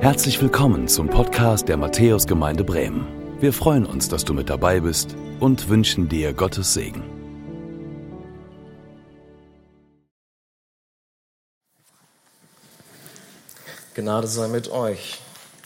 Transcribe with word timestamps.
Herzlich 0.00 0.40
willkommen 0.40 0.86
zum 0.86 1.10
Podcast 1.10 1.68
der 1.68 1.76
Matthäusgemeinde 1.76 2.62
Bremen. 2.62 3.04
Wir 3.40 3.52
freuen 3.52 3.84
uns, 3.84 4.08
dass 4.08 4.24
du 4.24 4.32
mit 4.32 4.48
dabei 4.48 4.78
bist 4.78 5.16
und 5.40 5.68
wünschen 5.68 6.08
dir 6.08 6.32
Gottes 6.34 6.72
Segen. 6.72 7.02
Gnade 13.94 14.28
sei 14.28 14.46
mit 14.46 14.70
euch 14.70 15.18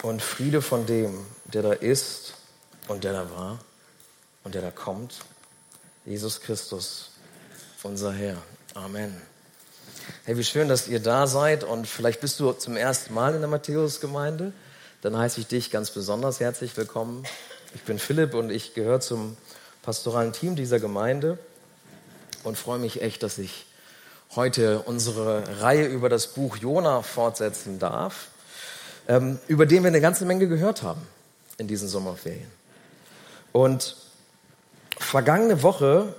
und 0.03 0.23
Friede 0.23 0.63
von 0.63 0.87
dem, 0.87 1.13
der 1.45 1.61
da 1.61 1.73
ist 1.75 2.33
und 2.89 3.05
der 3.05 3.13
da 3.13 3.31
war 3.37 3.59
und 4.45 4.55
der 4.55 4.63
da 4.63 4.71
kommt, 4.71 5.21
Jesus 6.07 6.41
Christus, 6.41 7.11
unser 7.83 8.15
Herr. 8.15 8.39
Amen. 8.73 9.32
Hey, 10.25 10.37
wie 10.37 10.45
schön, 10.45 10.69
dass 10.69 10.87
ihr 10.87 11.01
da 11.01 11.27
seid 11.27 11.65
und 11.65 11.89
vielleicht 11.89 12.21
bist 12.21 12.39
du 12.39 12.53
zum 12.53 12.77
ersten 12.77 13.13
Mal 13.13 13.35
in 13.35 13.41
der 13.41 13.49
Matthäusgemeinde. 13.49 14.53
Dann 15.01 15.17
heiße 15.17 15.41
ich 15.41 15.49
dich 15.49 15.73
ganz 15.73 15.91
besonders 15.91 16.39
herzlich 16.39 16.77
willkommen. 16.77 17.25
Ich 17.75 17.83
bin 17.83 17.99
Philipp 17.99 18.35
und 18.35 18.51
ich 18.51 18.75
gehöre 18.75 19.01
zum 19.01 19.37
pastoralen 19.83 20.33
Team 20.33 20.55
dieser 20.55 20.79
Gemeinde 20.79 21.39
und 22.45 22.57
freue 22.57 22.79
mich 22.79 23.03
echt, 23.03 23.25
dass 23.25 23.39
ich 23.39 23.67
heute 24.37 24.81
unsere 24.81 25.61
Reihe 25.61 25.87
über 25.87 26.09
das 26.09 26.29
Buch 26.29 26.57
Jona 26.57 27.03
fortsetzen 27.03 27.81
darf, 27.81 28.29
ähm, 29.09 29.41
über 29.49 29.67
den 29.67 29.83
wir 29.83 29.89
eine 29.89 30.01
ganze 30.01 30.25
Menge 30.25 30.47
gehört 30.47 30.85
haben 30.85 31.05
in 31.59 31.67
diesen 31.67 31.89
Sommerferien. 31.89 32.51
Und 33.51 33.97
vergangene 34.99 35.65
Woche 35.65 36.15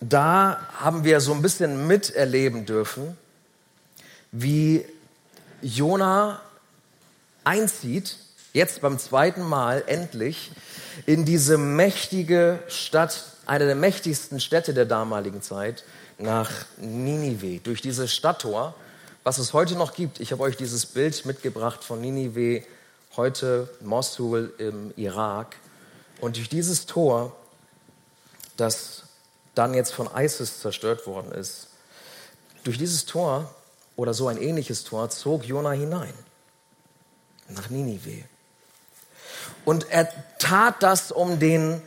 da 0.00 0.66
haben 0.78 1.04
wir 1.04 1.20
so 1.20 1.32
ein 1.32 1.42
bisschen 1.42 1.86
miterleben 1.86 2.64
dürfen, 2.66 3.16
wie 4.32 4.84
Jona 5.62 6.40
einzieht, 7.44 8.16
jetzt 8.52 8.80
beim 8.80 8.98
zweiten 8.98 9.42
Mal 9.42 9.84
endlich, 9.86 10.50
in 11.06 11.24
diese 11.24 11.58
mächtige 11.58 12.60
Stadt, 12.68 13.24
eine 13.46 13.66
der 13.66 13.74
mächtigsten 13.74 14.40
Städte 14.40 14.74
der 14.74 14.86
damaligen 14.86 15.42
Zeit, 15.42 15.84
nach 16.18 16.50
Ninive, 16.78 17.60
durch 17.60 17.82
dieses 17.82 18.12
Stadttor, 18.12 18.74
was 19.22 19.38
es 19.38 19.52
heute 19.52 19.74
noch 19.74 19.94
gibt. 19.94 20.20
Ich 20.20 20.32
habe 20.32 20.42
euch 20.42 20.56
dieses 20.56 20.86
Bild 20.86 21.24
mitgebracht 21.26 21.84
von 21.84 22.00
Ninive, 22.00 22.62
heute 23.16 23.68
Mosul 23.80 24.52
im 24.58 24.92
Irak. 24.96 25.56
Und 26.20 26.36
durch 26.36 26.48
dieses 26.48 26.86
Tor, 26.86 27.34
das 28.56 29.04
dann 29.60 29.74
jetzt 29.74 29.92
von 29.92 30.08
ISIS 30.16 30.60
zerstört 30.60 31.06
worden 31.06 31.32
ist. 31.32 31.68
Durch 32.64 32.78
dieses 32.78 33.04
Tor 33.04 33.54
oder 33.94 34.14
so 34.14 34.26
ein 34.28 34.38
ähnliches 34.38 34.84
Tor 34.84 35.10
zog 35.10 35.44
Jona 35.44 35.72
hinein 35.72 36.14
nach 37.48 37.68
Ninive. 37.68 38.24
Und 39.66 39.90
er 39.90 40.08
tat 40.38 40.82
das, 40.82 41.12
um 41.12 41.38
den 41.40 41.82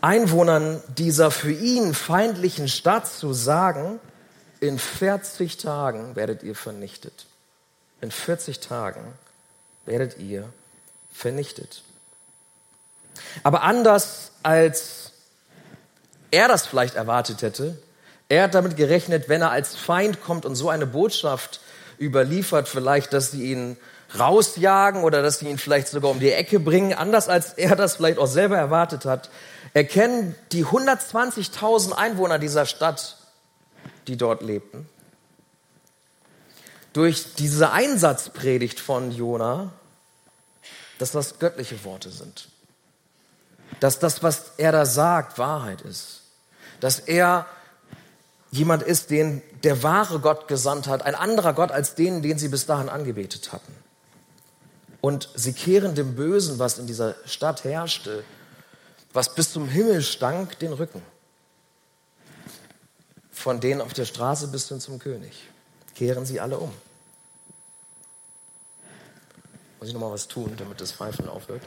Einwohnern 0.00 0.82
dieser 0.96 1.30
für 1.30 1.52
ihn 1.52 1.92
feindlichen 1.92 2.66
Stadt 2.66 3.06
zu 3.06 3.34
sagen, 3.34 4.00
in 4.60 4.78
40 4.78 5.58
Tagen 5.58 6.16
werdet 6.16 6.42
ihr 6.42 6.54
vernichtet. 6.54 7.26
In 8.00 8.10
40 8.10 8.60
Tagen 8.60 9.12
werdet 9.84 10.16
ihr 10.16 10.50
vernichtet. 11.12 11.82
Aber 13.42 13.64
anders 13.64 14.30
als 14.42 15.11
er 16.32 16.48
das 16.48 16.66
vielleicht 16.66 16.96
erwartet 16.96 17.42
hätte. 17.42 17.78
Er 18.28 18.44
hat 18.44 18.54
damit 18.54 18.76
gerechnet, 18.76 19.28
wenn 19.28 19.42
er 19.42 19.50
als 19.50 19.76
Feind 19.76 20.22
kommt 20.22 20.46
und 20.46 20.56
so 20.56 20.70
eine 20.70 20.86
Botschaft 20.86 21.60
überliefert, 22.00 22.66
vielleicht, 22.66 23.12
dass 23.12 23.30
sie 23.30 23.52
ihn 23.52 23.76
rausjagen 24.18 25.04
oder 25.04 25.22
dass 25.22 25.38
sie 25.38 25.48
ihn 25.48 25.58
vielleicht 25.58 25.88
sogar 25.88 26.10
um 26.10 26.18
die 26.18 26.32
Ecke 26.32 26.58
bringen, 26.58 26.94
anders 26.94 27.28
als 27.28 27.52
er 27.52 27.76
das 27.76 27.96
vielleicht 27.96 28.18
auch 28.18 28.26
selber 28.26 28.56
erwartet 28.56 29.04
hat, 29.04 29.30
erkennen 29.74 30.34
die 30.52 30.64
120.000 30.64 31.92
Einwohner 31.92 32.38
dieser 32.38 32.66
Stadt, 32.66 33.18
die 34.06 34.16
dort 34.16 34.42
lebten, 34.42 34.88
durch 36.94 37.34
diese 37.34 37.72
Einsatzpredigt 37.72 38.80
von 38.80 39.12
Jona, 39.12 39.72
dass 40.98 41.12
das 41.12 41.38
göttliche 41.38 41.84
Worte 41.84 42.10
sind. 42.10 42.48
Dass 43.80 43.98
das, 43.98 44.22
was 44.22 44.52
er 44.56 44.72
da 44.72 44.86
sagt, 44.86 45.38
Wahrheit 45.38 45.82
ist 45.82 46.21
dass 46.82 46.98
er 46.98 47.46
jemand 48.50 48.82
ist, 48.82 49.10
den 49.10 49.40
der 49.62 49.84
wahre 49.84 50.18
Gott 50.18 50.48
gesandt 50.48 50.88
hat, 50.88 51.02
ein 51.02 51.14
anderer 51.14 51.52
Gott 51.52 51.70
als 51.70 51.94
den, 51.94 52.22
den 52.22 52.38
sie 52.38 52.48
bis 52.48 52.66
dahin 52.66 52.88
angebetet 52.88 53.52
hatten. 53.52 53.72
Und 55.00 55.28
sie 55.36 55.52
kehren 55.52 55.94
dem 55.94 56.16
Bösen, 56.16 56.58
was 56.58 56.78
in 56.78 56.88
dieser 56.88 57.14
Stadt 57.24 57.62
herrschte, 57.62 58.24
was 59.12 59.32
bis 59.32 59.52
zum 59.52 59.68
Himmel 59.68 60.02
stank, 60.02 60.58
den 60.58 60.72
Rücken. 60.72 61.02
Von 63.30 63.60
denen 63.60 63.80
auf 63.80 63.92
der 63.92 64.04
Straße 64.04 64.48
bis 64.48 64.68
hin 64.68 64.80
zum 64.80 64.98
König. 64.98 65.48
Kehren 65.94 66.26
sie 66.26 66.40
alle 66.40 66.58
um. 66.58 66.72
Muss 69.78 69.88
ich 69.88 69.94
nochmal 69.94 70.10
was 70.10 70.26
tun, 70.26 70.52
damit 70.56 70.80
das 70.80 70.90
Pfeifen 70.90 71.28
aufhört? 71.28 71.62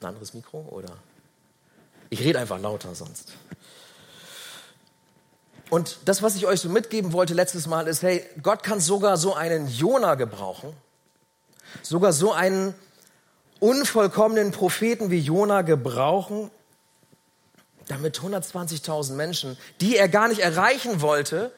Ein 0.00 0.06
anderes 0.06 0.34
Mikro 0.34 0.62
oder? 0.62 0.96
Ich 2.10 2.20
rede 2.20 2.38
einfach 2.38 2.60
lauter 2.60 2.94
sonst. 2.94 3.32
Und 5.68 5.98
das, 6.04 6.22
was 6.22 6.36
ich 6.36 6.46
euch 6.46 6.60
so 6.60 6.68
mitgeben 6.68 7.12
wollte 7.12 7.34
letztes 7.34 7.66
Mal, 7.66 7.88
ist, 7.88 8.02
hey, 8.02 8.24
Gott 8.42 8.62
kann 8.62 8.80
sogar 8.80 9.16
so 9.16 9.34
einen 9.34 9.68
Jona 9.68 10.14
gebrauchen, 10.14 10.72
sogar 11.82 12.12
so 12.12 12.32
einen 12.32 12.74
unvollkommenen 13.58 14.52
Propheten 14.52 15.10
wie 15.10 15.18
Jona 15.18 15.62
gebrauchen, 15.62 16.50
damit 17.88 18.18
120.000 18.18 19.12
Menschen, 19.14 19.56
die 19.80 19.96
er 19.96 20.08
gar 20.08 20.28
nicht 20.28 20.40
erreichen 20.40 21.00
wollte, 21.00 21.52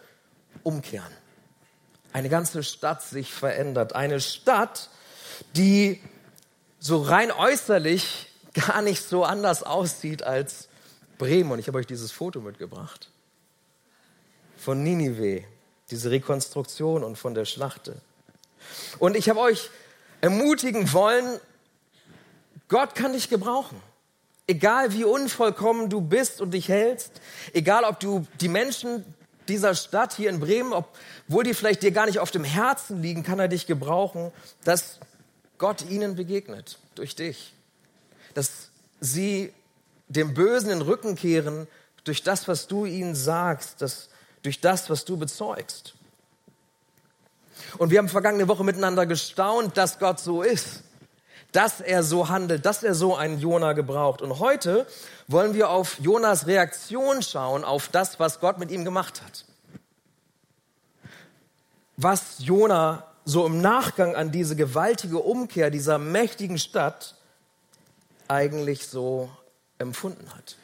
umkehren. 0.63 1.13
Eine 2.13 2.29
ganze 2.29 2.63
Stadt 2.63 3.03
sich 3.03 3.33
verändert. 3.33 3.95
Eine 3.95 4.21
Stadt, 4.21 4.89
die 5.55 6.01
so 6.79 7.03
rein 7.03 7.31
äußerlich 7.31 8.28
gar 8.67 8.83
nicht 8.83 9.03
so 9.03 9.25
anders 9.25 9.63
aussieht 9.63 10.23
als 10.23 10.69
Bremen. 11.19 11.53
Und 11.53 11.59
ich 11.59 11.69
habe 11.69 11.79
euch 11.79 11.87
dieses 11.87 12.13
Foto 12.13 12.41
mitgebracht 12.41 13.11
von 14.57 14.83
Ninive, 14.83 15.45
diese 15.91 16.11
Rekonstruktion 16.11 17.05
und 17.05 17.17
von 17.17 17.35
der 17.35 17.45
Schlachte. 17.45 18.01
Und 18.99 19.17
ich 19.17 19.29
habe 19.29 19.41
euch 19.41 19.71
ermutigen 20.21 20.93
wollen, 20.93 21.41
Gott 22.69 22.95
kann 22.95 23.13
dich 23.13 23.31
gebrauchen. 23.31 23.81
Egal 24.47 24.93
wie 24.93 25.05
unvollkommen 25.05 25.91
du 25.91 26.01
bist 26.01 26.41
und 26.41 26.53
dich 26.53 26.69
hältst, 26.69 27.13
egal 27.53 27.85
ob 27.85 28.01
du 28.01 28.27
die 28.41 28.49
Menschen 28.49 29.05
dieser 29.47 29.75
Stadt 29.75 30.15
hier 30.15 30.29
in 30.31 30.41
Bremen, 30.41 30.73
obwohl 30.73 31.45
die 31.45 31.55
vielleicht 31.55 31.83
dir 31.83 31.93
gar 31.93 32.07
nicht 32.07 32.19
auf 32.19 32.31
dem 32.31 32.45
Herzen 32.45 33.01
liegen, 33.01 33.23
kann 33.23 33.39
er 33.39 33.49
dich 33.49 33.67
gebrauchen, 33.67 34.33
dass 34.65 34.99
Gott 35.59 35.89
ihnen 35.89 36.17
begegnet 36.17 36.79
durch 36.95 37.15
dich 37.15 37.55
dass 38.39 38.71
sie 39.01 39.53
dem 40.07 40.33
Bösen 40.33 40.69
den 40.69 40.81
Rücken 40.81 41.17
kehren 41.17 41.67
durch 42.05 42.23
das, 42.23 42.47
was 42.47 42.69
du 42.69 42.87
ihnen 42.87 43.17
sagst, 43.17 43.83
das, 43.83 44.09
durch 44.43 44.61
das, 44.61 44.89
was 44.89 45.05
du 45.05 45.17
bezeugst. 45.17 45.95
Und 47.79 47.91
wir 47.91 47.99
haben 47.99 48.09
vergangene 48.09 48.47
Woche 48.47 48.63
miteinander 48.63 49.07
gestaunt, 49.07 49.77
dass 49.77 49.99
Gott 49.99 50.21
so 50.21 50.43
ist, 50.43 50.85
dass 51.51 51.81
er 51.81 52.05
so 52.05 52.29
handelt, 52.29 52.65
dass 52.65 52.85
er 52.85 52.95
so 52.95 53.17
einen 53.17 53.41
Jona 53.41 53.73
gebraucht. 53.73 54.23
Und 54.23 54.39
heute 54.39 54.87
wollen 55.27 55.55
wir 55.55 55.71
auf 55.71 55.99
Jonas 55.99 56.47
Reaktion 56.47 57.23
schauen, 57.23 57.65
auf 57.65 57.89
das, 57.89 58.21
was 58.21 58.39
Gott 58.39 58.59
mit 58.59 58.71
ihm 58.71 58.85
gemacht 58.85 59.21
hat. 59.21 59.45
Was 61.97 62.37
Jona 62.39 63.05
so 63.25 63.45
im 63.45 63.61
Nachgang 63.61 64.15
an 64.15 64.31
diese 64.31 64.55
gewaltige 64.55 65.19
Umkehr 65.19 65.71
dieser 65.71 65.99
mächtigen 65.99 66.59
Stadt 66.59 67.18
eigentlich 68.29 68.87
so 68.87 69.31
empfunden 69.79 70.35
hat. 70.35 70.57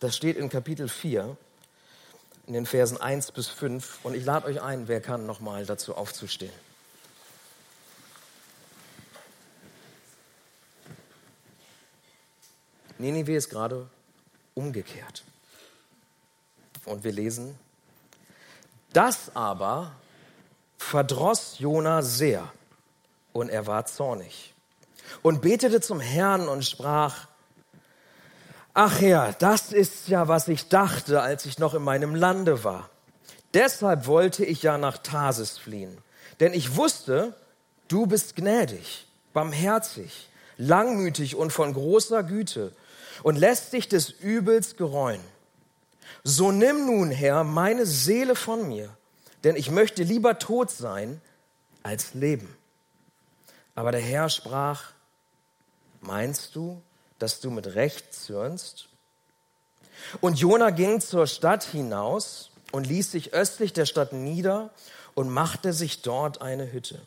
Das 0.00 0.16
steht 0.16 0.36
in 0.36 0.48
Kapitel 0.48 0.88
4, 0.88 1.36
in 2.46 2.52
den 2.52 2.66
Versen 2.66 3.00
1 3.00 3.32
bis 3.32 3.48
5. 3.48 4.04
Und 4.04 4.14
ich 4.14 4.24
lade 4.24 4.46
euch 4.46 4.60
ein, 4.60 4.88
wer 4.88 5.00
kann, 5.00 5.26
nochmal 5.26 5.66
dazu 5.66 5.94
aufzustehen. 5.94 6.52
Ninive 12.98 13.34
ist 13.34 13.50
gerade 13.50 13.88
umgekehrt. 14.54 15.24
Und 16.84 17.02
wir 17.02 17.12
lesen, 17.12 17.58
das 18.92 19.34
aber 19.34 19.96
verdross 20.78 21.58
Jona 21.58 22.02
sehr 22.02 22.52
und 23.32 23.48
er 23.48 23.66
war 23.66 23.86
zornig 23.86 24.53
und 25.22 25.42
betete 25.42 25.80
zum 25.80 26.00
Herrn 26.00 26.48
und 26.48 26.64
sprach, 26.64 27.28
Ach 28.76 29.00
Herr, 29.00 29.32
das 29.38 29.72
ist 29.72 30.08
ja, 30.08 30.26
was 30.26 30.48
ich 30.48 30.68
dachte, 30.68 31.22
als 31.22 31.46
ich 31.46 31.60
noch 31.60 31.74
in 31.74 31.82
meinem 31.82 32.16
Lande 32.16 32.64
war. 32.64 32.90
Deshalb 33.54 34.08
wollte 34.08 34.44
ich 34.44 34.64
ja 34.64 34.78
nach 34.78 34.98
Tarsis 34.98 35.58
fliehen. 35.58 35.96
Denn 36.40 36.52
ich 36.52 36.74
wusste, 36.74 37.36
du 37.86 38.06
bist 38.06 38.34
gnädig, 38.34 39.06
barmherzig, 39.32 40.28
langmütig 40.58 41.36
und 41.36 41.52
von 41.52 41.72
großer 41.72 42.24
Güte 42.24 42.72
und 43.22 43.36
lässt 43.36 43.72
dich 43.72 43.88
des 43.88 44.10
Übels 44.10 44.76
gereuen. 44.76 45.20
So 46.24 46.50
nimm 46.50 46.86
nun, 46.86 47.12
Herr, 47.12 47.44
meine 47.44 47.86
Seele 47.86 48.34
von 48.34 48.66
mir, 48.66 48.90
denn 49.44 49.54
ich 49.54 49.70
möchte 49.70 50.02
lieber 50.02 50.40
tot 50.40 50.72
sein 50.72 51.20
als 51.84 52.14
leben. 52.14 52.56
Aber 53.76 53.92
der 53.92 54.00
Herr 54.00 54.28
sprach, 54.28 54.93
meinst 56.06 56.54
du, 56.54 56.82
dass 57.18 57.40
du 57.40 57.50
mit 57.50 57.74
Recht 57.74 58.14
zürnst? 58.14 58.88
Und 60.20 60.38
Jona 60.38 60.70
ging 60.70 61.00
zur 61.00 61.26
Stadt 61.26 61.64
hinaus 61.64 62.50
und 62.72 62.86
ließ 62.86 63.12
sich 63.12 63.32
östlich 63.32 63.72
der 63.72 63.86
Stadt 63.86 64.12
nieder 64.12 64.70
und 65.14 65.30
machte 65.30 65.72
sich 65.72 66.02
dort 66.02 66.42
eine 66.42 66.72
Hütte. 66.72 67.00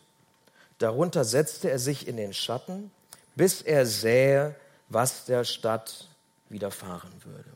Darunter 0.79 1.25
setzte 1.25 1.69
er 1.69 1.79
sich 1.79 2.07
in 2.07 2.17
den 2.17 2.33
Schatten, 2.33 2.91
bis 3.35 3.61
er 3.61 3.85
sähe, 3.85 4.55
was 4.89 5.25
der 5.25 5.43
Stadt 5.43 6.07
widerfahren 6.50 7.11
würde. 7.23 7.50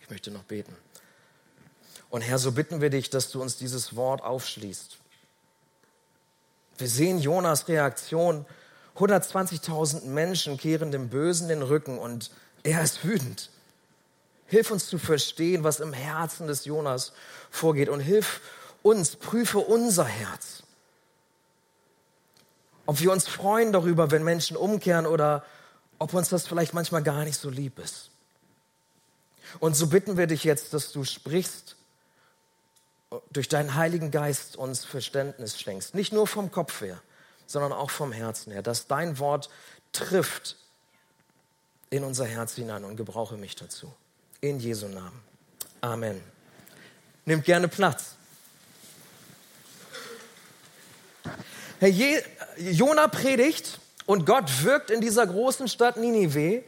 Ich 0.00 0.10
möchte 0.10 0.30
noch 0.30 0.44
beten. 0.44 0.76
Und 2.10 2.22
Herr, 2.22 2.38
so 2.38 2.52
bitten 2.52 2.80
wir 2.80 2.90
dich, 2.90 3.10
dass 3.10 3.30
du 3.30 3.42
uns 3.42 3.56
dieses 3.56 3.96
Wort 3.96 4.22
aufschließt. 4.22 4.96
Wir 6.78 6.88
sehen 6.88 7.18
Jonas 7.18 7.68
Reaktion. 7.68 8.46
120.000 8.98 10.06
Menschen 10.06 10.56
kehren 10.56 10.90
dem 10.90 11.08
Bösen 11.08 11.48
den 11.48 11.62
Rücken 11.62 11.98
und 11.98 12.30
er 12.62 12.82
ist 12.82 13.04
wütend. 13.04 13.50
Hilf 14.46 14.70
uns 14.70 14.86
zu 14.86 14.98
verstehen, 14.98 15.62
was 15.62 15.80
im 15.80 15.92
Herzen 15.92 16.46
des 16.46 16.64
Jonas 16.64 17.12
vorgeht 17.50 17.88
und 17.88 18.00
hilf 18.00 18.40
uns, 18.82 19.16
prüfe 19.16 19.58
unser 19.58 20.04
Herz. 20.04 20.62
Ob 22.86 23.00
wir 23.00 23.12
uns 23.12 23.28
freuen 23.28 23.72
darüber, 23.72 24.10
wenn 24.10 24.24
Menschen 24.24 24.56
umkehren 24.56 25.06
oder 25.06 25.44
ob 25.98 26.14
uns 26.14 26.30
das 26.30 26.46
vielleicht 26.46 26.74
manchmal 26.74 27.02
gar 27.02 27.24
nicht 27.24 27.38
so 27.38 27.50
lieb 27.50 27.78
ist. 27.78 28.10
Und 29.60 29.76
so 29.76 29.88
bitten 29.88 30.16
wir 30.16 30.26
dich 30.26 30.44
jetzt, 30.44 30.72
dass 30.72 30.92
du 30.92 31.04
sprichst, 31.04 31.76
durch 33.30 33.48
deinen 33.48 33.74
Heiligen 33.74 34.10
Geist 34.10 34.56
uns 34.56 34.84
Verständnis 34.84 35.58
schenkst. 35.58 35.94
Nicht 35.94 36.12
nur 36.12 36.26
vom 36.26 36.50
Kopf 36.50 36.82
her, 36.82 37.00
sondern 37.48 37.72
auch 37.72 37.90
vom 37.90 38.12
Herzen 38.12 38.52
her. 38.52 38.62
Dass 38.62 38.86
dein 38.86 39.18
Wort 39.18 39.50
trifft 39.92 40.56
in 41.90 42.04
unser 42.04 42.26
Herz 42.26 42.54
hinein 42.54 42.84
und 42.84 42.96
gebrauche 42.96 43.36
mich 43.36 43.56
dazu. 43.56 43.92
In 44.40 44.60
Jesu 44.60 44.86
Namen. 44.86 45.20
Amen. 45.80 46.22
Nimmt 47.24 47.44
gerne 47.44 47.66
Platz. 47.66 48.14
Herr 51.80 51.88
Je 51.88 52.22
Jona 52.58 53.08
predigt 53.08 53.78
und 54.06 54.26
Gott 54.26 54.64
wirkt 54.64 54.90
in 54.90 55.00
dieser 55.00 55.26
großen 55.26 55.68
Stadt 55.68 55.96
Ninive. 55.96 56.62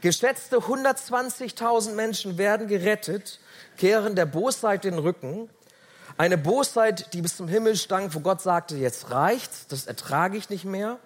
Geschätzte 0.00 0.58
120.000 0.58 1.92
Menschen 1.92 2.36
werden 2.36 2.68
gerettet, 2.68 3.40
kehren 3.76 4.14
der 4.14 4.26
Bosheit 4.26 4.84
den 4.84 4.98
Rücken. 4.98 5.48
Eine 6.18 6.38
Bosheit, 6.38 7.12
die 7.12 7.20
bis 7.20 7.36
zum 7.36 7.46
Himmel 7.46 7.76
stank, 7.76 8.14
wo 8.14 8.20
Gott 8.20 8.40
sagte, 8.40 8.76
jetzt 8.76 9.10
reicht's, 9.10 9.66
das 9.66 9.86
ertrage 9.86 10.36
ich 10.38 10.48
nicht 10.48 10.64
mehr. 10.64 10.98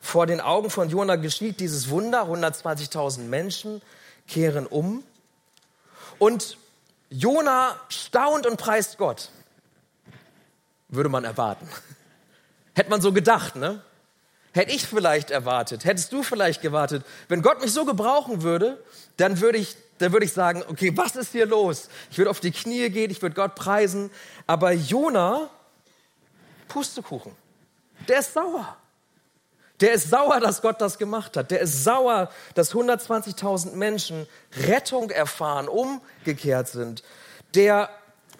Vor 0.00 0.26
den 0.26 0.40
Augen 0.40 0.70
von 0.70 0.88
Jona 0.88 1.16
geschieht 1.16 1.60
dieses 1.60 1.90
Wunder, 1.90 2.22
120.000 2.22 3.20
Menschen 3.20 3.82
kehren 4.26 4.66
um. 4.66 5.02
Und 6.18 6.56
Jona 7.10 7.76
staunt 7.88 8.46
und 8.46 8.56
preist 8.56 8.98
Gott. 8.98 9.30
Würde 10.88 11.08
man 11.08 11.24
erwarten. 11.24 11.68
Hätte 12.74 12.90
man 12.90 13.00
so 13.00 13.12
gedacht, 13.12 13.56
ne? 13.56 13.82
Hätte 14.52 14.72
ich 14.72 14.86
vielleicht 14.86 15.30
erwartet, 15.30 15.84
hättest 15.84 16.12
du 16.12 16.22
vielleicht 16.22 16.62
gewartet. 16.62 17.04
Wenn 17.28 17.42
Gott 17.42 17.60
mich 17.60 17.72
so 17.72 17.84
gebrauchen 17.84 18.40
würde, 18.42 18.82
dann 19.18 19.40
würde 19.42 19.58
ich, 19.58 19.76
dann 19.98 20.12
würde 20.12 20.26
ich 20.26 20.32
sagen, 20.32 20.62
okay, 20.68 20.96
was 20.96 21.16
ist 21.16 21.32
hier 21.32 21.46
los? 21.46 21.88
Ich 22.10 22.18
würde 22.18 22.30
auf 22.30 22.40
die 22.40 22.50
Knie 22.50 22.90
gehen, 22.90 23.10
ich 23.10 23.22
würde 23.22 23.34
Gott 23.34 23.54
preisen. 23.54 24.10
Aber 24.46 24.72
Jona, 24.72 25.50
Pustekuchen, 26.68 27.32
der 28.08 28.20
ist 28.20 28.34
sauer. 28.34 28.76
Der 29.80 29.92
ist 29.92 30.08
sauer, 30.08 30.40
dass 30.40 30.62
Gott 30.62 30.80
das 30.80 30.98
gemacht 30.98 31.36
hat. 31.36 31.50
Der 31.50 31.60
ist 31.60 31.84
sauer, 31.84 32.30
dass 32.54 32.72
120.000 32.72 33.72
Menschen 33.72 34.26
Rettung 34.66 35.10
erfahren, 35.10 35.68
umgekehrt 35.68 36.68
sind. 36.68 37.02
Der, 37.54 37.90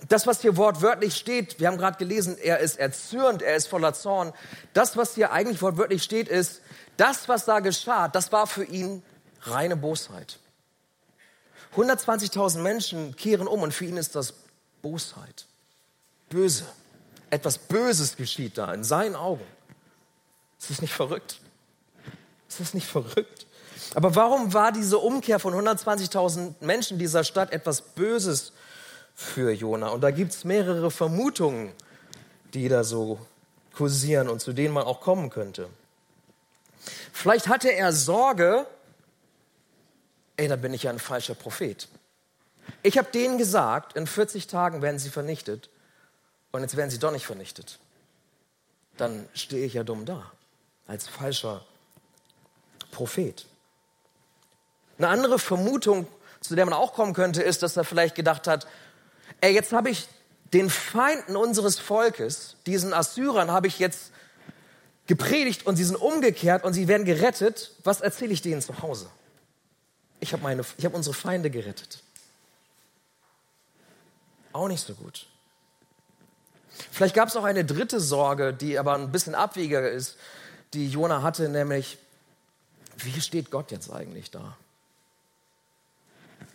das, 0.09 0.27
was 0.27 0.41
hier 0.41 0.57
wortwörtlich 0.57 1.15
steht, 1.15 1.61
wir 1.61 1.69
haben 1.69 1.77
gerade 1.77 1.99
gelesen, 1.99 2.39
er 2.39 2.61
ist 2.61 2.79
erzürnt, 2.79 3.43
er 3.43 3.55
ist 3.55 3.69
voller 3.69 3.93
Zorn. 3.93 4.33
Das, 4.73 4.97
was 4.97 5.15
hier 5.15 5.31
eigentlich 5.31 5.61
wortwörtlich 5.61 6.03
steht, 6.03 6.29
ist, 6.29 6.63
das, 6.97 7.29
was 7.29 7.45
da 7.45 7.61
geschah, 7.61 8.09
das 8.09 8.33
war 8.33 8.47
für 8.47 8.65
ihn 8.65 9.03
reine 9.43 9.77
Bosheit. 9.77 10.39
120.000 11.77 12.59
Menschen 12.59 13.17
kehren 13.17 13.47
um 13.47 13.63
und 13.63 13.73
für 13.73 13.85
ihn 13.85 13.97
ist 13.97 14.17
das 14.17 14.35
Bosheit. 14.83 15.47
Böse. 16.29 16.65
Etwas 17.31 17.59
Böses 17.59 18.17
geschieht 18.17 18.57
da 18.57 18.73
in 18.73 18.85
seinen 18.85 19.17
Augen. 19.17 19.45
Ist 20.59 20.71
das 20.71 20.81
nicht 20.81 20.95
verrückt? 20.95 21.41
Ist 22.49 22.61
das 22.61 22.75
nicht 22.75 22.87
verrückt? 22.87 23.47
Aber 23.95 24.15
warum 24.15 24.55
war 24.55 24.73
diese 24.73 24.99
Umkehr 24.99 25.39
von 25.39 25.55
120.000 25.55 26.55
Menschen 26.61 26.99
dieser 26.99 27.25
Stadt 27.25 27.53
etwas 27.53 27.83
Böses 27.83 28.53
für 29.15 29.53
Jona? 29.53 29.89
Und 29.89 30.01
da 30.01 30.11
gibt 30.11 30.33
es 30.33 30.45
mehrere 30.45 30.91
Vermutungen, 30.91 31.73
die 32.55 32.69
da 32.69 32.85
so 32.85 33.19
kursieren 33.75 34.29
und 34.29 34.41
zu 34.41 34.53
denen 34.53 34.73
man 34.73 34.85
auch 34.85 35.01
kommen 35.01 35.31
könnte. 35.31 35.69
Vielleicht 37.13 37.49
hatte 37.49 37.73
er 37.73 37.93
Sorge, 37.93 38.67
ey, 40.37 40.49
da 40.49 40.57
bin 40.57 40.75
ich 40.75 40.85
ja 40.85 40.91
ein 40.91 40.99
falscher 40.99 41.35
Prophet. 41.35 41.89
Ich 42.83 42.99
habe 42.99 43.11
denen 43.11 43.39
gesagt, 43.39 43.97
in 43.97 44.07
40 44.07 44.47
Tagen 44.47 44.83
werden 44.83 44.99
sie 44.99 45.11
vernichtet 45.11 45.71
und 46.53 46.63
jetzt 46.63 46.77
werden 46.77 46.91
sie 46.91 46.99
doch 46.99 47.13
nicht 47.13 47.27
vernichtet. 47.27 47.79
Dann 48.97 49.29
stehe 49.35 49.67
ich 49.67 49.75
ja 49.75 49.85
dumm 49.85 50.05
da 50.05 50.31
als 50.87 51.09
falscher 51.09 51.65
Prophet. 52.91 53.47
Eine 54.99 55.09
andere 55.09 55.39
Vermutung, 55.39 56.07
zu 56.41 56.55
der 56.55 56.65
man 56.65 56.75
auch 56.75 56.95
kommen 56.95 57.13
könnte, 57.13 57.43
ist, 57.43 57.63
dass 57.63 57.77
er 57.77 57.85
vielleicht 57.85 58.15
gedacht 58.15 58.47
hat, 58.47 58.67
ey, 59.41 59.53
jetzt 59.53 59.73
habe 59.73 59.91
ich 59.91 60.09
den 60.53 60.71
Feinden 60.71 61.37
unseres 61.37 61.79
Volkes, 61.79 62.57
diesen 62.67 62.95
Assyrern, 62.95 63.51
habe 63.51 63.67
ich 63.67 63.79
jetzt 63.79 64.13
gepredigt 65.07 65.67
und 65.67 65.77
sie 65.77 65.85
sind 65.85 65.97
umgekehrt 65.97 66.65
und 66.65 66.73
sie 66.73 66.89
werden 66.89 67.05
gerettet. 67.05 67.73
Was 67.85 68.01
erzähle 68.01 68.33
ich 68.33 68.43
denen 68.43 68.63
zu 68.63 68.81
Hause? 68.81 69.09
Ich 70.27 70.33
habe 70.33 70.43
habe 70.85 70.97
unsere 70.97 71.15
Feinde 71.15 71.51
gerettet. 71.51 72.03
Auch 74.53 74.69
nicht 74.69 74.85
so 74.85 74.95
gut. 74.95 75.27
Vielleicht 76.91 77.15
gab 77.15 77.29
es 77.29 77.37
auch 77.37 77.45
eine 77.45 77.65
dritte 77.65 78.01
Sorge, 78.01 78.53
die 78.53 78.79
aber 78.79 78.95
ein 78.95 79.13
bisschen 79.13 79.35
abwegiger 79.35 79.89
ist 79.89 80.17
die 80.75 80.89
Jona 80.89 81.23
hatte, 81.23 81.49
nämlich, 81.49 81.99
wie 82.99 83.21
steht 83.21 83.51
Gott 83.51 83.71
jetzt 83.71 83.91
eigentlich 83.91 84.31
da? 84.31 84.57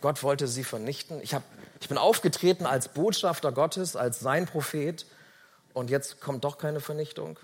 Gott 0.02 0.24
wollte 0.24 0.48
sie 0.48 0.64
vernichten. 0.64 1.22
Ich, 1.22 1.34
hab, 1.34 1.44
ich 1.80 1.88
bin 1.90 1.98
aufgetreten 1.98 2.66
als 2.66 2.90
Botschafter 2.90 3.52
Gottes, 3.52 3.96
als 3.96 4.20
sein 4.20 4.46
Prophet 4.46 5.06
und 5.74 5.90
jetzt 5.90 6.22
kommt 6.22 6.44
doch 6.44 6.58
keine 6.58 6.80
Vernichtung. 6.80 7.40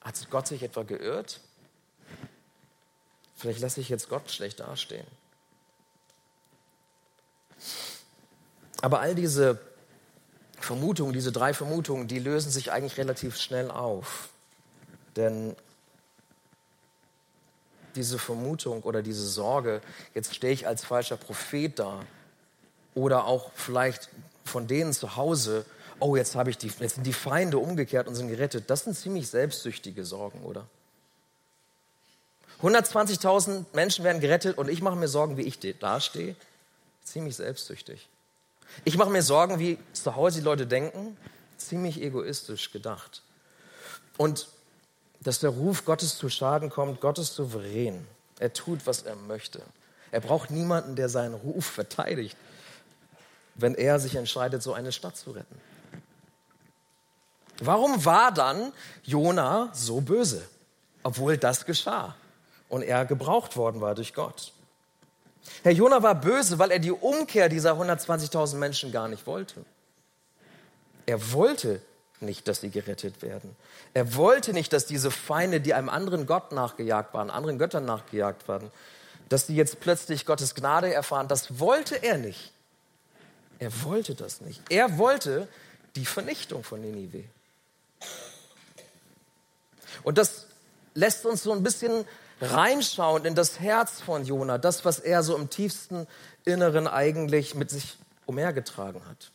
Hat 0.00 0.16
Gott 0.30 0.46
sich 0.46 0.62
etwa 0.62 0.82
geirrt? 0.82 1.40
Vielleicht 3.36 3.60
lasse 3.60 3.80
ich 3.80 3.88
jetzt 3.88 4.08
Gott 4.08 4.30
schlecht 4.30 4.60
dastehen. 4.60 5.06
Aber 8.80 9.00
all 9.00 9.14
diese 9.14 9.58
Vermutungen, 10.60 11.12
diese 11.12 11.32
drei 11.32 11.54
Vermutungen, 11.54 12.08
die 12.08 12.18
lösen 12.18 12.50
sich 12.50 12.72
eigentlich 12.72 12.96
relativ 12.96 13.36
schnell 13.36 13.70
auf. 13.70 14.28
Denn 15.16 15.56
diese 17.94 18.18
Vermutung 18.18 18.82
oder 18.82 19.02
diese 19.02 19.26
Sorge, 19.26 19.80
jetzt 20.14 20.34
stehe 20.34 20.52
ich 20.52 20.66
als 20.66 20.84
falscher 20.84 21.16
Prophet 21.16 21.78
da. 21.78 22.00
Oder 22.94 23.26
auch 23.26 23.50
vielleicht 23.54 24.08
von 24.44 24.66
denen 24.66 24.92
zu 24.92 25.16
Hause, 25.16 25.64
oh, 26.00 26.16
jetzt, 26.16 26.34
habe 26.34 26.50
ich 26.50 26.58
die, 26.58 26.70
jetzt 26.80 26.96
sind 26.96 27.06
die 27.06 27.12
Feinde 27.12 27.58
umgekehrt 27.58 28.08
und 28.08 28.14
sind 28.14 28.28
gerettet. 28.28 28.70
Das 28.70 28.84
sind 28.84 28.96
ziemlich 28.96 29.28
selbstsüchtige 29.28 30.04
Sorgen, 30.04 30.42
oder? 30.42 30.66
120.000 32.62 33.66
Menschen 33.72 34.04
werden 34.04 34.20
gerettet 34.20 34.58
und 34.58 34.68
ich 34.68 34.82
mache 34.82 34.96
mir 34.96 35.08
Sorgen, 35.08 35.36
wie 35.36 35.42
ich 35.42 35.60
dastehe. 35.78 36.34
Ziemlich 37.08 37.36
selbstsüchtig. 37.36 38.06
Ich 38.84 38.98
mache 38.98 39.08
mir 39.08 39.22
Sorgen, 39.22 39.58
wie 39.58 39.78
zu 39.94 40.14
Hause 40.14 40.40
die 40.40 40.44
Leute 40.44 40.66
denken. 40.66 41.16
Ziemlich 41.56 42.02
egoistisch 42.02 42.70
gedacht. 42.70 43.22
Und 44.18 44.48
dass 45.20 45.40
der 45.40 45.50
Ruf 45.50 45.86
Gottes 45.86 46.18
zu 46.18 46.28
Schaden 46.28 46.68
kommt. 46.68 47.00
Gott 47.00 47.18
ist 47.18 47.34
souverän. 47.34 48.06
Er 48.38 48.52
tut, 48.52 48.86
was 48.86 49.02
er 49.02 49.16
möchte. 49.16 49.62
Er 50.10 50.20
braucht 50.20 50.50
niemanden, 50.50 50.96
der 50.96 51.08
seinen 51.08 51.34
Ruf 51.34 51.64
verteidigt, 51.64 52.36
wenn 53.54 53.74
er 53.74 53.98
sich 53.98 54.14
entscheidet, 54.14 54.62
so 54.62 54.74
eine 54.74 54.92
Stadt 54.92 55.16
zu 55.16 55.30
retten. 55.30 55.60
Warum 57.60 58.04
war 58.04 58.32
dann 58.32 58.72
Jona 59.02 59.70
so 59.72 60.02
böse, 60.02 60.46
obwohl 61.02 61.38
das 61.38 61.64
geschah 61.64 62.14
und 62.68 62.82
er 62.82 63.06
gebraucht 63.06 63.56
worden 63.56 63.80
war 63.80 63.94
durch 63.94 64.12
Gott? 64.12 64.52
Herr 65.62 65.72
Jona 65.72 66.02
war 66.02 66.14
böse, 66.14 66.58
weil 66.58 66.70
er 66.70 66.78
die 66.78 66.92
Umkehr 66.92 67.48
dieser 67.48 67.72
120.000 67.72 68.56
Menschen 68.56 68.92
gar 68.92 69.08
nicht 69.08 69.26
wollte. 69.26 69.64
Er 71.06 71.32
wollte 71.32 71.80
nicht, 72.20 72.48
dass 72.48 72.60
sie 72.60 72.70
gerettet 72.70 73.22
werden. 73.22 73.56
Er 73.94 74.14
wollte 74.14 74.52
nicht, 74.52 74.72
dass 74.72 74.86
diese 74.86 75.10
Feinde, 75.10 75.60
die 75.60 75.74
einem 75.74 75.88
anderen 75.88 76.26
Gott 76.26 76.52
nachgejagt 76.52 77.14
waren, 77.14 77.30
anderen 77.30 77.58
Göttern 77.58 77.84
nachgejagt 77.84 78.48
waren, 78.48 78.70
dass 79.28 79.46
sie 79.46 79.54
jetzt 79.54 79.80
plötzlich 79.80 80.26
Gottes 80.26 80.54
Gnade 80.54 80.92
erfahren. 80.92 81.28
Das 81.28 81.58
wollte 81.58 82.02
er 82.02 82.18
nicht. 82.18 82.52
Er 83.58 83.70
wollte 83.82 84.14
das 84.14 84.40
nicht. 84.40 84.60
Er 84.68 84.98
wollte 84.98 85.48
die 85.96 86.06
Vernichtung 86.06 86.64
von 86.64 86.80
Ninive. 86.80 87.24
Und 90.02 90.18
das 90.18 90.46
lässt 90.94 91.26
uns 91.26 91.42
so 91.42 91.52
ein 91.52 91.62
bisschen 91.62 92.04
reinschauen 92.40 93.24
in 93.24 93.34
das 93.34 93.60
Herz 93.60 94.00
von 94.00 94.24
Jona, 94.24 94.58
das, 94.58 94.84
was 94.84 94.98
er 94.98 95.22
so 95.22 95.36
im 95.36 95.50
tiefsten 95.50 96.06
Inneren 96.44 96.86
eigentlich 96.86 97.54
mit 97.54 97.70
sich 97.70 97.98
umhergetragen 98.26 99.04
hat. 99.06 99.30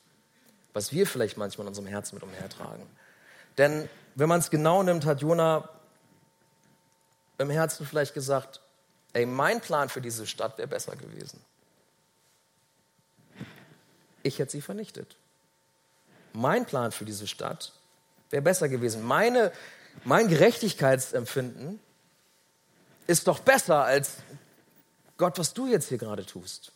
Was 0.74 0.92
wir 0.92 1.06
vielleicht 1.06 1.38
manchmal 1.38 1.66
in 1.66 1.70
unserem 1.70 1.88
Herzen 1.88 2.16
mit 2.16 2.24
umhertragen. 2.24 2.86
Denn 3.58 3.90
wenn 4.16 4.30
man 4.30 4.40
es 4.40 4.50
genau 4.50 4.84
nimmt, 4.84 5.06
hat 5.06 5.22
Jona 5.22 5.70
im 7.38 7.50
Herzen 7.50 7.86
vielleicht 7.86 8.14
gesagt, 8.14 8.62
ey, 9.14 9.26
mein 9.26 9.62
Plan 9.62 9.90
für 9.90 10.02
diese 10.02 10.26
Stadt 10.26 10.58
wäre 10.58 10.68
besser 10.68 10.96
gewesen. 10.96 11.40
Ich 14.24 14.40
hätte 14.40 14.52
sie 14.52 14.62
vernichtet. 14.62 15.18
Mein 16.32 16.66
Plan 16.66 16.92
für 16.92 17.06
diese 17.06 17.28
Stadt 17.28 17.74
wäre 18.30 18.42
besser 18.42 18.70
gewesen. 18.70 19.04
Meine, 19.04 19.52
mein 20.06 20.28
Gerechtigkeitsempfinden 20.28 21.80
ist 23.08 23.28
doch 23.28 23.40
besser 23.40 23.84
als 23.84 24.18
Gott, 25.18 25.38
was 25.38 25.54
du 25.54 25.68
jetzt 25.68 25.90
hier 25.90 25.98
gerade 25.98 26.26
tust, 26.26 26.72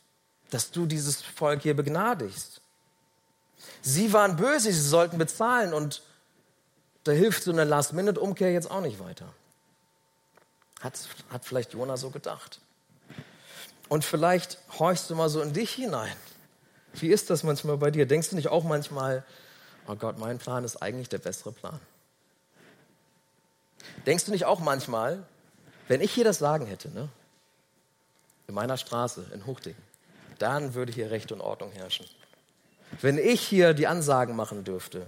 dass 0.52 0.72
du 0.72 0.86
dieses 0.86 1.22
Volk 1.22 1.62
hier 1.62 1.76
begnadigst. 1.76 2.62
Sie 3.82 4.14
waren 4.14 4.36
böse, 4.36 4.72
sie 4.72 4.80
sollten 4.80 5.18
bezahlen 5.18 5.74
und 5.74 6.04
da 7.04 7.12
hilft 7.12 7.44
so 7.44 7.52
eine 7.52 7.64
Last-Minute-Umkehr 7.64 8.52
jetzt 8.52 8.70
auch 8.70 8.82
nicht 8.82 9.00
weiter. 9.00 9.34
Hat, 10.82 11.00
hat 11.30 11.46
vielleicht 11.46 11.74
Jona 11.74 11.98
so 11.98 12.10
gedacht. 12.10 12.60
Und 13.90 14.04
vielleicht 14.04 14.60
horchst 14.78 15.10
du 15.10 15.16
mal 15.16 15.30
so 15.30 15.42
in 15.42 15.54
dich 15.54 15.74
hinein. 15.74 16.16
Wie 16.94 17.08
ist 17.08 17.30
das 17.30 17.44
manchmal 17.44 17.78
bei 17.78 17.92
dir? 17.92 18.06
Denkst 18.06 18.30
du 18.30 18.36
nicht 18.36 18.50
auch 18.50 18.64
manchmal, 18.64 19.24
oh 19.88 19.96
Gott, 19.96 20.20
mein 20.20 20.38
Plan 20.38 20.64
ist 20.64 20.78
eigentlich 20.78 21.10
der 21.10 21.20
bessere 21.20 21.52
Plan? 21.52 21.80
Denkst 24.06 24.26
du 24.26 24.32
nicht 24.32 24.46
auch 24.46 24.60
manchmal, 24.60 25.26
wenn 25.88 26.02
ich 26.02 26.14
hier 26.14 26.24
das 26.24 26.40
Sagen 26.40 26.66
hätte, 26.66 26.90
ne? 26.90 27.10
in 28.48 28.54
meiner 28.54 28.78
Straße, 28.78 29.26
in 29.34 29.46
Hochding, 29.46 29.76
dann 30.40 30.74
würde 30.74 30.92
hier 30.92 31.12
Recht 31.12 31.32
und 31.32 31.42
Ordnung 31.42 31.72
herrschen. 31.72 32.06
Wenn 33.02 33.18
ich 33.18 33.42
hier 33.42 33.74
die 33.74 33.88
Ansagen 33.88 34.36
machen 34.36 34.64
dürfte, 34.64 35.08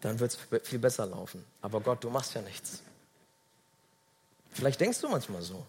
dann 0.00 0.18
wird 0.18 0.32
es 0.32 0.68
viel 0.68 0.78
besser 0.78 1.06
laufen. 1.06 1.44
Aber 1.62 1.80
Gott, 1.80 2.02
du 2.02 2.10
machst 2.10 2.34
ja 2.34 2.42
nichts. 2.42 2.82
Vielleicht 4.50 4.80
denkst 4.80 5.00
du 5.00 5.08
manchmal 5.08 5.42
so. 5.42 5.64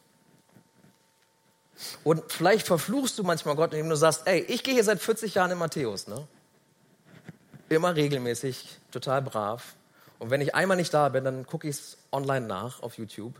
Und 2.03 2.31
vielleicht 2.31 2.65
verfluchst 2.65 3.17
du 3.17 3.23
manchmal 3.23 3.55
Gott, 3.55 3.73
indem 3.73 3.89
du 3.89 3.95
sagst, 3.95 4.21
ey, 4.25 4.41
ich 4.41 4.63
gehe 4.63 4.73
hier 4.73 4.83
seit 4.83 5.01
40 5.01 5.35
Jahren 5.35 5.51
in 5.51 5.57
Matthäus, 5.57 6.07
ne? 6.07 6.27
Immer 7.69 7.95
regelmäßig, 7.95 8.67
total 8.91 9.21
brav. 9.21 9.75
Und 10.21 10.29
wenn 10.29 10.39
ich 10.39 10.53
einmal 10.53 10.77
nicht 10.77 10.93
da 10.93 11.09
bin, 11.09 11.23
dann 11.23 11.47
gucke 11.47 11.67
ich 11.67 11.77
es 11.77 11.97
online 12.11 12.45
nach 12.45 12.83
auf 12.83 12.99
YouTube. 12.99 13.33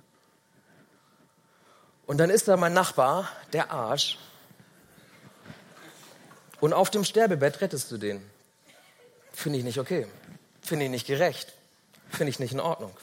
Und 2.07 2.17
dann 2.17 2.31
ist 2.31 2.47
da 2.47 2.57
mein 2.57 2.73
Nachbar, 2.73 3.29
der 3.53 3.69
Arsch. 3.69 4.17
Und 6.59 6.73
auf 6.73 6.89
dem 6.89 7.03
Sterbebett 7.03 7.61
rettest 7.61 7.91
du 7.91 8.00
den. 8.00 8.27
Finde 9.31 9.59
ich 9.59 9.63
nicht 9.63 9.79
okay. 9.79 10.07
Finde 10.63 10.85
ich 10.85 10.89
nicht 10.89 11.05
gerecht. 11.05 11.53
Finde 12.09 12.31
ich 12.31 12.39
nicht 12.39 12.53
in 12.53 12.59
Ordnung. 12.59 12.97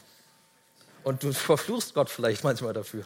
Und 1.05 1.23
du 1.23 1.33
verfluchst 1.33 1.95
Gott 1.95 2.11
vielleicht 2.11 2.43
manchmal 2.43 2.73
dafür. 2.73 3.05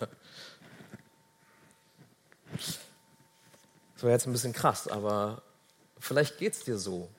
Das 2.57 4.05
war 4.05 4.11
jetzt 4.11 4.27
ein 4.27 4.33
bisschen 4.33 4.55
krass, 4.55 4.89
aber 4.89 5.43
vielleicht 5.99 6.39
geht 6.39 6.55
es 6.55 6.65
dir 6.65 6.79
so, 6.79 7.11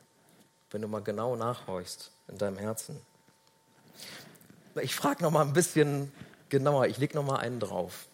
wenn 0.71 0.81
du 0.81 0.87
mal 0.87 1.03
genau 1.03 1.35
nachhorchst 1.35 2.09
in 2.29 2.39
deinem 2.39 2.57
Herzen. 2.57 2.99
Ich 4.81 4.95
frage 4.95 5.23
noch 5.23 5.31
mal 5.31 5.45
ein 5.45 5.53
bisschen 5.53 6.11
genauer, 6.49 6.87
ich 6.87 6.97
lege 6.97 7.15
noch 7.15 7.25
mal 7.25 7.37
einen 7.37 7.59
drauf. 7.59 8.07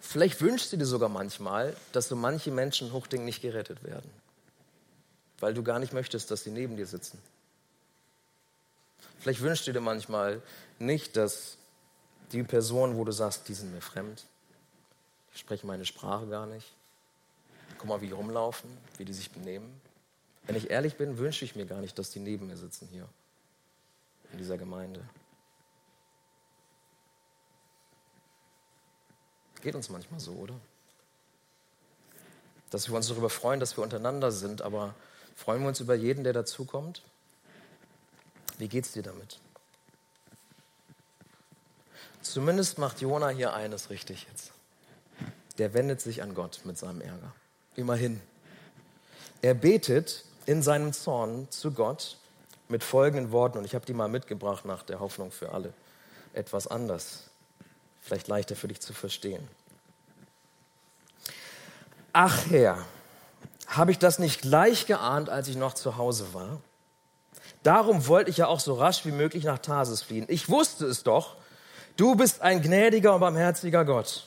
Vielleicht 0.00 0.40
wünschst 0.40 0.72
du 0.72 0.76
dir 0.76 0.84
sogar 0.84 1.08
manchmal, 1.08 1.74
dass 1.92 2.08
so 2.08 2.16
manche 2.16 2.50
Menschen 2.50 2.92
Hochding 2.92 3.24
nicht 3.24 3.40
gerettet 3.40 3.82
werden, 3.84 4.10
weil 5.40 5.54
du 5.54 5.62
gar 5.62 5.78
nicht 5.78 5.92
möchtest, 5.92 6.30
dass 6.30 6.44
sie 6.44 6.50
neben 6.50 6.76
dir 6.76 6.86
sitzen. 6.86 7.18
Vielleicht 9.18 9.40
wünschst 9.40 9.66
du 9.66 9.72
dir 9.72 9.80
manchmal 9.80 10.42
nicht, 10.78 11.16
dass 11.16 11.56
die 12.32 12.42
Personen, 12.42 12.96
wo 12.96 13.04
du 13.04 13.12
sagst, 13.12 13.48
die 13.48 13.54
sind 13.54 13.72
mir 13.72 13.80
fremd, 13.80 14.24
die 15.32 15.38
sprechen 15.38 15.66
meine 15.66 15.86
Sprache 15.86 16.26
gar 16.26 16.46
nicht. 16.46 16.70
Guck 17.78 17.88
mal, 17.88 18.00
wie 18.02 18.06
die 18.06 18.12
rumlaufen, 18.12 18.70
wie 18.98 19.04
die 19.06 19.14
sich 19.14 19.30
benehmen. 19.30 19.80
Wenn 20.46 20.56
ich 20.56 20.70
ehrlich 20.70 20.96
bin, 20.96 21.16
wünsche 21.16 21.44
ich 21.46 21.56
mir 21.56 21.64
gar 21.64 21.80
nicht, 21.80 21.98
dass 21.98 22.10
die 22.10 22.20
neben 22.20 22.46
mir 22.46 22.56
sitzen 22.56 22.88
hier 22.92 23.08
in 24.34 24.38
dieser 24.38 24.58
Gemeinde. 24.58 25.00
Geht 29.62 29.76
uns 29.76 29.88
manchmal 29.88 30.18
so, 30.18 30.32
oder? 30.32 30.54
Dass 32.70 32.88
wir 32.88 32.96
uns 32.96 33.06
darüber 33.06 33.30
freuen, 33.30 33.60
dass 33.60 33.76
wir 33.78 33.84
untereinander 33.84 34.32
sind, 34.32 34.60
aber 34.60 34.94
freuen 35.36 35.62
wir 35.62 35.68
uns 35.68 35.78
über 35.78 35.94
jeden, 35.94 36.24
der 36.24 36.32
dazukommt? 36.32 37.02
Wie 38.58 38.68
geht's 38.68 38.92
dir 38.92 39.04
damit? 39.04 39.38
Zumindest 42.20 42.78
macht 42.78 43.00
Jona 43.00 43.28
hier 43.28 43.54
eines 43.54 43.90
richtig 43.90 44.26
jetzt. 44.28 44.52
Der 45.58 45.74
wendet 45.74 46.00
sich 46.00 46.22
an 46.22 46.34
Gott 46.34 46.62
mit 46.64 46.76
seinem 46.76 47.00
Ärger. 47.00 47.32
Immerhin. 47.76 48.20
Er 49.42 49.54
betet 49.54 50.24
in 50.46 50.60
seinem 50.60 50.92
Zorn 50.92 51.48
zu 51.50 51.70
Gott 51.70 52.18
mit 52.68 52.82
folgenden 52.82 53.32
Worten, 53.32 53.58
und 53.58 53.64
ich 53.64 53.74
habe 53.74 53.86
die 53.86 53.94
mal 53.94 54.08
mitgebracht 54.08 54.64
nach 54.64 54.82
der 54.82 55.00
Hoffnung 55.00 55.30
für 55.30 55.52
alle. 55.52 55.72
Etwas 56.32 56.66
anders. 56.66 57.30
Vielleicht 58.00 58.28
leichter 58.28 58.56
für 58.56 58.68
dich 58.68 58.80
zu 58.80 58.92
verstehen. 58.92 59.46
Ach 62.12 62.46
Herr, 62.50 62.84
habe 63.66 63.90
ich 63.90 63.98
das 63.98 64.18
nicht 64.18 64.42
gleich 64.42 64.86
geahnt, 64.86 65.30
als 65.30 65.48
ich 65.48 65.56
noch 65.56 65.74
zu 65.74 65.96
Hause 65.96 66.32
war? 66.32 66.60
Darum 67.62 68.06
wollte 68.08 68.30
ich 68.30 68.36
ja 68.36 68.46
auch 68.46 68.60
so 68.60 68.74
rasch 68.74 69.04
wie 69.04 69.10
möglich 69.10 69.44
nach 69.44 69.58
Tarsis 69.58 70.02
fliehen. 70.02 70.26
Ich 70.28 70.48
wusste 70.48 70.86
es 70.86 71.02
doch. 71.02 71.36
Du 71.96 72.14
bist 72.14 72.42
ein 72.42 72.60
gnädiger 72.60 73.14
und 73.14 73.20
barmherziger 73.20 73.84
Gott. 73.84 74.26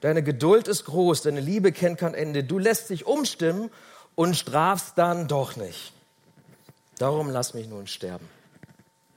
Deine 0.00 0.22
Geduld 0.22 0.68
ist 0.68 0.84
groß, 0.84 1.22
deine 1.22 1.40
Liebe 1.40 1.72
kennt 1.72 1.98
kein 1.98 2.14
Ende. 2.14 2.44
Du 2.44 2.58
lässt 2.58 2.90
dich 2.90 3.06
umstimmen 3.06 3.70
und 4.14 4.36
strafst 4.36 4.96
dann 4.96 5.28
doch 5.28 5.56
nicht. 5.56 5.92
Darum 7.00 7.30
lass 7.30 7.54
mich 7.54 7.66
nun 7.66 7.86
sterben. 7.86 8.28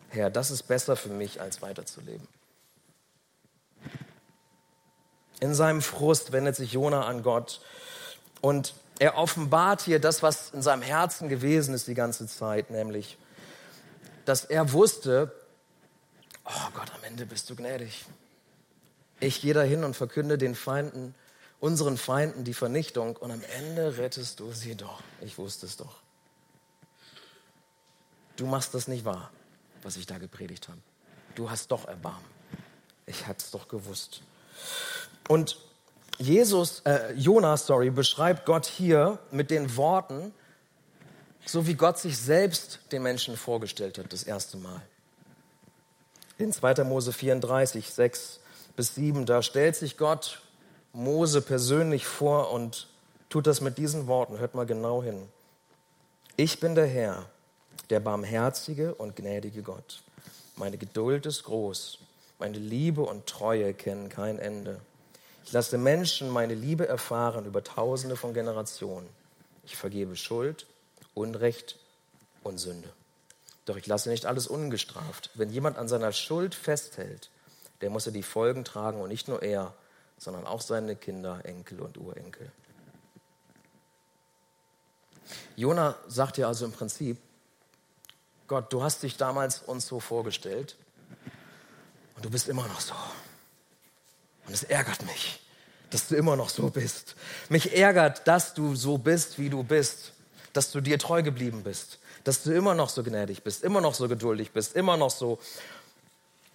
Herr, 0.08 0.30
das 0.30 0.52
ist 0.52 0.64
besser 0.64 0.96
für 0.96 1.10
mich, 1.10 1.42
als 1.42 1.62
weiterzuleben. 1.62 2.26
In 5.42 5.54
seinem 5.54 5.82
Frust 5.82 6.32
wendet 6.32 6.56
sich 6.56 6.72
Jona 6.72 7.06
an 7.06 7.24
Gott 7.24 7.60
und 8.40 8.74
er 9.00 9.18
offenbart 9.18 9.82
hier 9.82 10.00
das, 10.00 10.24
was 10.24 10.52
in 10.52 10.62
seinem 10.62 10.82
Herzen 10.82 11.28
gewesen 11.28 11.74
ist 11.74 11.90
die 11.90 11.94
ganze 11.94 12.26
Zeit, 12.26 12.72
nämlich, 12.72 13.18
dass 14.24 14.46
er 14.46 14.72
wusste, 14.72 15.34
oh 16.46 16.70
Gott, 16.74 16.90
am 16.96 17.04
Ende 17.04 17.26
bist 17.26 17.50
du 17.50 17.56
gnädig. 17.58 18.06
Ich 19.20 19.42
gehe 19.42 19.54
dahin 19.54 19.84
und 19.84 19.98
verkünde 19.98 20.38
den 20.38 20.56
Feinden, 20.56 21.16
unseren 21.60 21.98
Feinden 21.98 22.46
die 22.46 22.54
Vernichtung 22.54 23.18
und 23.18 23.32
am 23.32 23.44
Ende 23.58 23.98
rettest 23.98 24.40
du 24.40 24.54
sie 24.54 24.76
doch. 24.76 25.02
Ich 25.20 25.38
wusste 25.38 25.66
es 25.66 25.76
doch 25.76 26.03
du 28.36 28.46
machst 28.46 28.74
das 28.74 28.88
nicht 28.88 29.06
wahr, 29.06 29.32
was 29.82 29.98
ich 29.98 30.06
da 30.06 30.18
gepredigt 30.18 30.68
habe. 30.68 30.80
Du 31.36 31.50
hast 31.50 31.72
doch 31.72 31.88
Erbarmen. 31.88 32.34
Ich 33.06 33.28
hatte 33.28 33.44
es 33.44 33.52
doch 33.52 33.68
gewusst. 33.68 34.22
Und 35.28 35.58
Jesus, 36.20 36.82
äh, 36.82 37.14
Jonas, 37.14 37.66
sorry, 37.66 37.90
beschreibt 37.90 38.46
Gott 38.46 38.66
hier 38.66 39.20
mit 39.32 39.50
den 39.50 39.76
Worten, 39.76 40.34
so 41.46 41.68
wie 41.68 41.74
Gott 41.74 41.98
sich 41.98 42.18
selbst 42.18 42.80
den 42.92 43.04
Menschen 43.04 43.36
vorgestellt 43.36 43.98
hat, 43.98 44.14
das 44.14 44.24
erste 44.24 44.58
Mal. 44.58 44.82
In 46.38 46.52
2. 46.52 46.84
Mose 46.84 47.12
34, 47.12 47.90
6 47.90 48.40
bis 48.76 48.96
7, 48.96 49.26
da 49.26 49.42
stellt 49.42 49.76
sich 49.76 49.98
Gott 49.98 50.42
Mose 50.94 51.42
persönlich 51.42 52.06
vor 52.06 52.52
und 52.52 52.88
tut 53.30 53.48
das 53.48 53.62
mit 53.62 53.78
diesen 53.78 54.08
Worten. 54.08 54.38
Hört 54.38 54.56
mal 54.56 54.66
genau 54.66 55.04
hin. 55.04 55.28
Ich 56.36 56.60
bin 56.60 56.76
der 56.76 56.88
Herr, 56.88 57.26
der 57.90 58.00
barmherzige 58.00 58.96
und 58.96 59.16
gnädige 59.16 59.62
Gott. 59.62 60.04
Meine 60.56 60.78
Geduld 60.78 61.26
ist 61.26 61.44
groß, 61.44 62.00
meine 62.40 62.58
Liebe 62.58 63.02
und 63.02 63.28
Treue 63.28 63.74
kennen 63.74 64.10
kein 64.10 64.40
Ende. 64.40 64.80
Ich 65.46 65.52
lasse 65.52 65.78
Menschen 65.78 66.30
meine 66.30 66.56
Liebe 66.56 66.88
erfahren 66.88 67.46
über 67.46 67.64
tausende 67.64 68.16
von 68.16 68.34
Generationen. 68.34 69.08
Ich 69.66 69.76
vergebe 69.76 70.16
Schuld, 70.16 70.66
Unrecht 71.14 71.78
und 72.44 72.58
Sünde. 72.58 72.90
Doch 73.66 73.78
ich 73.78 73.88
lasse 73.88 74.10
nicht 74.10 74.26
alles 74.26 74.48
ungestraft. 74.48 75.30
Wenn 75.36 75.50
jemand 75.50 75.78
an 75.78 75.88
seiner 75.88 76.12
Schuld 76.12 76.54
festhält, 76.56 77.30
der 77.82 77.90
muss 77.90 78.06
er 78.06 78.12
die 78.12 78.24
Folgen 78.24 78.66
tragen 78.66 79.02
und 79.02 79.10
nicht 79.10 79.28
nur 79.28 79.42
er, 79.42 79.74
sondern 80.18 80.46
auch 80.46 80.62
seine 80.62 80.96
Kinder, 80.96 81.42
Enkel 81.44 81.80
und 81.80 81.98
Urenkel. 81.98 82.52
Jona 85.56 85.96
sagt 86.08 86.38
ja 86.38 86.48
also 86.48 86.66
im 86.66 86.72
Prinzip, 86.72 87.18
Gott, 88.48 88.72
du 88.72 88.84
hast 88.84 89.04
dich 89.04 89.18
damals 89.18 89.62
uns 89.62 89.88
so 89.88 90.00
vorgestellt 90.00 90.76
und 92.16 92.26
du 92.26 92.30
bist 92.30 92.48
immer 92.48 92.68
noch 92.68 92.82
so. 92.82 92.94
Und 94.46 94.54
es 94.54 94.64
ärgert 94.64 95.06
mich, 95.06 95.40
dass 95.90 96.08
du 96.08 96.16
immer 96.16 96.36
noch 96.36 96.50
so 96.50 96.70
bist. 96.70 97.16
Mich 97.50 97.76
ärgert, 97.76 98.28
dass 98.28 98.54
du 98.54 98.76
so 98.76 98.98
bist, 98.98 99.40
wie 99.40 99.50
du 99.50 99.64
bist, 99.64 100.14
dass 100.52 100.72
du 100.72 100.82
dir 100.82 101.00
treu 101.00 101.24
geblieben 101.24 101.64
bist, 101.64 102.00
dass 102.24 102.44
du 102.44 102.52
immer 102.52 102.76
noch 102.76 102.90
so 102.90 103.04
gnädig 103.04 103.44
bist, 103.44 103.64
immer 103.64 103.82
noch 103.82 103.96
so 103.96 104.08
geduldig 104.08 104.52
bist, 104.52 104.76
immer 104.76 104.98
noch 104.98 105.12
so 105.12 105.40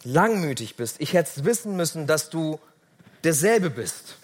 langmütig 0.04 0.76
bist. 0.76 0.97
Ich 1.00 1.14
hätte 1.14 1.45
wissen 1.45 1.76
müssen, 1.76 2.07
dass 2.07 2.30
du 2.30 2.61
derselbe 3.25 3.71
bist. 3.71 4.16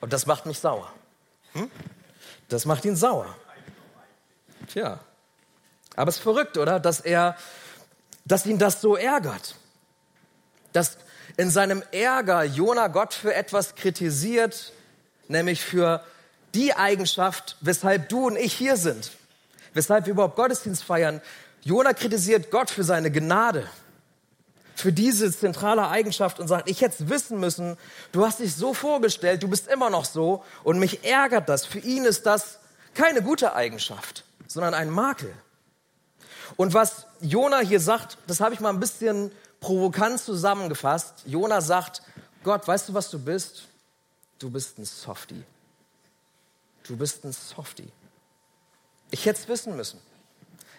Und 0.00 0.12
das 0.12 0.26
macht 0.26 0.46
mich 0.46 0.58
sauer. 0.58 0.90
Hm? 1.52 1.70
Das 2.48 2.64
macht 2.64 2.84
ihn 2.84 2.96
sauer. 2.96 3.36
Tja. 4.68 5.00
Aber 5.96 6.08
es 6.08 6.16
ist 6.16 6.22
verrückt, 6.22 6.58
oder? 6.58 6.80
Dass 6.80 7.00
er, 7.00 7.36
dass 8.24 8.46
ihn 8.46 8.58
das 8.58 8.80
so 8.80 8.96
ärgert. 8.96 9.56
Dass 10.72 10.96
in 11.36 11.50
seinem 11.50 11.82
Ärger 11.92 12.44
Jona 12.44 12.88
Gott 12.88 13.14
für 13.14 13.34
etwas 13.34 13.74
kritisiert, 13.74 14.72
nämlich 15.28 15.64
für 15.64 16.04
die 16.54 16.74
Eigenschaft, 16.74 17.56
weshalb 17.60 18.08
du 18.08 18.26
und 18.26 18.36
ich 18.36 18.52
hier 18.52 18.76
sind. 18.76 19.12
Weshalb 19.74 20.06
wir 20.06 20.12
überhaupt 20.12 20.36
Gottesdienst 20.36 20.84
feiern. 20.84 21.20
Jona 21.62 21.92
kritisiert 21.94 22.50
Gott 22.50 22.70
für 22.70 22.84
seine 22.84 23.10
Gnade 23.10 23.68
für 24.74 24.92
diese 24.92 25.30
zentrale 25.32 25.88
Eigenschaft 25.88 26.40
und 26.40 26.48
sagt, 26.48 26.68
ich 26.68 26.80
hätte 26.80 27.08
wissen 27.08 27.38
müssen, 27.38 27.76
du 28.10 28.26
hast 28.26 28.40
dich 28.40 28.54
so 28.54 28.74
vorgestellt, 28.74 29.42
du 29.42 29.48
bist 29.48 29.68
immer 29.68 29.90
noch 29.90 30.04
so 30.04 30.44
und 30.64 30.78
mich 30.78 31.04
ärgert 31.04 31.48
das. 31.48 31.64
Für 31.64 31.78
ihn 31.78 32.04
ist 32.04 32.26
das 32.26 32.58
keine 32.94 33.22
gute 33.22 33.54
Eigenschaft, 33.54 34.24
sondern 34.48 34.74
ein 34.74 34.90
Makel. 34.90 35.32
Und 36.56 36.74
was 36.74 37.06
Jona 37.20 37.60
hier 37.60 37.80
sagt, 37.80 38.18
das 38.26 38.40
habe 38.40 38.54
ich 38.54 38.60
mal 38.60 38.70
ein 38.70 38.80
bisschen 38.80 39.30
provokant 39.60 40.20
zusammengefasst. 40.20 41.22
Jona 41.26 41.60
sagt, 41.60 42.02
Gott, 42.44 42.66
weißt 42.66 42.88
du, 42.88 42.94
was 42.94 43.10
du 43.10 43.18
bist? 43.18 43.64
Du 44.38 44.50
bist 44.50 44.78
ein 44.78 44.84
Softie. 44.84 45.44
Du 46.82 46.96
bist 46.96 47.24
ein 47.24 47.32
Softie. 47.32 47.88
Ich 49.10 49.24
hätte 49.26 49.40
es 49.40 49.48
wissen 49.48 49.76
müssen. 49.76 50.00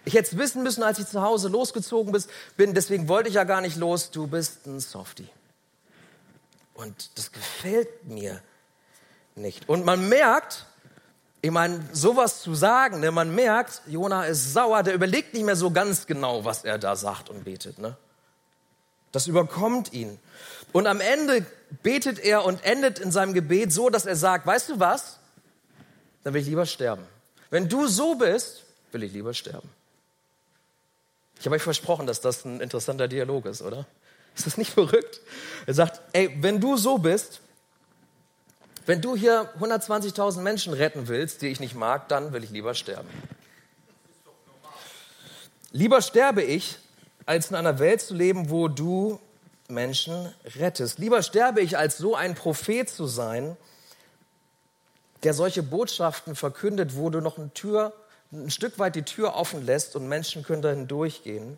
Ich 0.06 0.16
hätte 0.16 0.32
es 0.32 0.38
wissen 0.38 0.64
müssen, 0.64 0.84
als 0.84 1.00
ich 1.00 1.08
zu 1.08 1.22
Hause 1.22 1.48
losgezogen 1.48 2.14
bin, 2.58 2.74
deswegen 2.74 3.08
wollte 3.08 3.30
ich 3.30 3.36
ja 3.36 3.46
gar 3.46 3.62
nicht 3.62 3.78
los. 3.78 4.12
Du 4.12 4.28
bist 4.28 4.66
ein 4.66 4.82
Softie. 4.82 5.30
Und 6.74 7.18
das 7.18 7.32
gefällt 7.32 8.06
mir 8.06 8.42
nicht. 9.36 9.70
Und 9.70 9.86
man 9.86 10.10
merkt, 10.10 10.66
ich 11.44 11.52
meine, 11.52 11.84
sowas 11.92 12.42
zu 12.42 12.56
sagen, 12.56 13.02
ne, 13.02 13.12
man 13.12 13.36
merkt, 13.36 13.82
Jona 13.86 14.24
ist 14.24 14.54
sauer, 14.54 14.82
der 14.82 14.94
überlegt 14.94 15.34
nicht 15.34 15.44
mehr 15.44 15.58
so 15.58 15.72
ganz 15.72 16.08
genau, 16.08 16.46
was 16.46 16.64
er 16.64 16.78
da 16.78 16.96
sagt 16.96 17.30
und 17.30 17.44
betet. 17.44 17.80
Ne? 17.80 17.98
Das 19.12 19.28
überkommt 19.28 19.92
ihn. 19.92 20.18
Und 20.72 20.88
am 20.88 21.02
Ende 21.02 21.46
betet 21.84 22.18
er 22.18 22.46
und 22.46 22.64
endet 22.64 22.98
in 22.98 23.12
seinem 23.12 23.34
Gebet 23.34 23.74
so, 23.74 23.90
dass 23.90 24.06
er 24.06 24.16
sagt, 24.16 24.48
weißt 24.48 24.70
du 24.70 24.80
was? 24.80 25.20
Dann 26.24 26.34
will 26.34 26.42
ich 26.42 26.48
lieber 26.48 26.66
sterben. 26.66 27.04
Wenn 27.50 27.68
du 27.68 27.88
so 27.88 28.16
bist, 28.16 28.64
will 28.94 29.04
ich 29.04 29.12
lieber 29.12 29.34
sterben. 29.34 29.70
Ich 31.42 31.46
habe 31.46 31.58
euch 31.58 31.62
versprochen, 31.62 32.08
dass 32.08 32.22
das 32.22 32.46
ein 32.46 32.62
interessanter 32.62 33.10
Dialog 33.10 33.48
ist, 33.48 33.62
oder? 33.62 33.86
Ist 34.34 34.48
das 34.48 34.56
nicht 34.56 34.72
verrückt? 34.72 35.20
Er 35.66 35.74
sagt, 35.74 36.00
ey, 36.14 36.38
wenn 36.40 36.62
du 36.62 36.78
so 36.78 37.00
bist, 37.00 37.42
wenn 38.86 39.02
du 39.02 39.16
hier 39.16 39.50
120.000 39.60 40.42
Menschen 40.42 40.74
retten 40.74 41.08
willst, 41.08 41.42
die 41.42 41.48
ich 41.48 41.60
nicht 41.60 41.76
mag, 41.76 42.10
dann 42.10 42.34
will 42.34 42.44
ich 42.44 42.50
lieber 42.50 42.74
sterben. 42.74 43.10
Lieber 45.72 46.02
sterbe 46.02 46.44
ich, 46.44 46.78
als 47.26 47.50
in 47.50 47.56
einer 47.56 47.80
Welt 47.80 48.02
zu 48.02 48.14
leben, 48.14 48.50
wo 48.50 48.68
du 48.68 49.20
Menschen 49.68 50.34
rettest. 50.58 51.00
Lieber 51.00 51.24
sterbe 51.24 51.62
ich, 51.62 51.78
als 51.78 51.98
so 51.98 52.16
ein 52.16 52.36
Prophet 52.36 52.90
zu 52.90 53.08
sein, 53.08 53.58
der 55.24 55.34
solche 55.34 55.64
Botschaften 55.64 56.36
verkündet, 56.36 56.96
wo 56.96 57.10
du 57.10 57.22
noch 57.22 57.38
eine 57.38 57.54
Tür 57.54 57.94
ein 58.34 58.50
Stück 58.50 58.80
weit 58.80 58.96
die 58.96 59.04
Tür 59.04 59.36
offen 59.36 59.66
lässt 59.66 59.96
und 59.96 60.08
Menschen 60.08 60.44
können 60.44 60.62
dahin 60.62 60.88
durchgehen. 60.88 61.58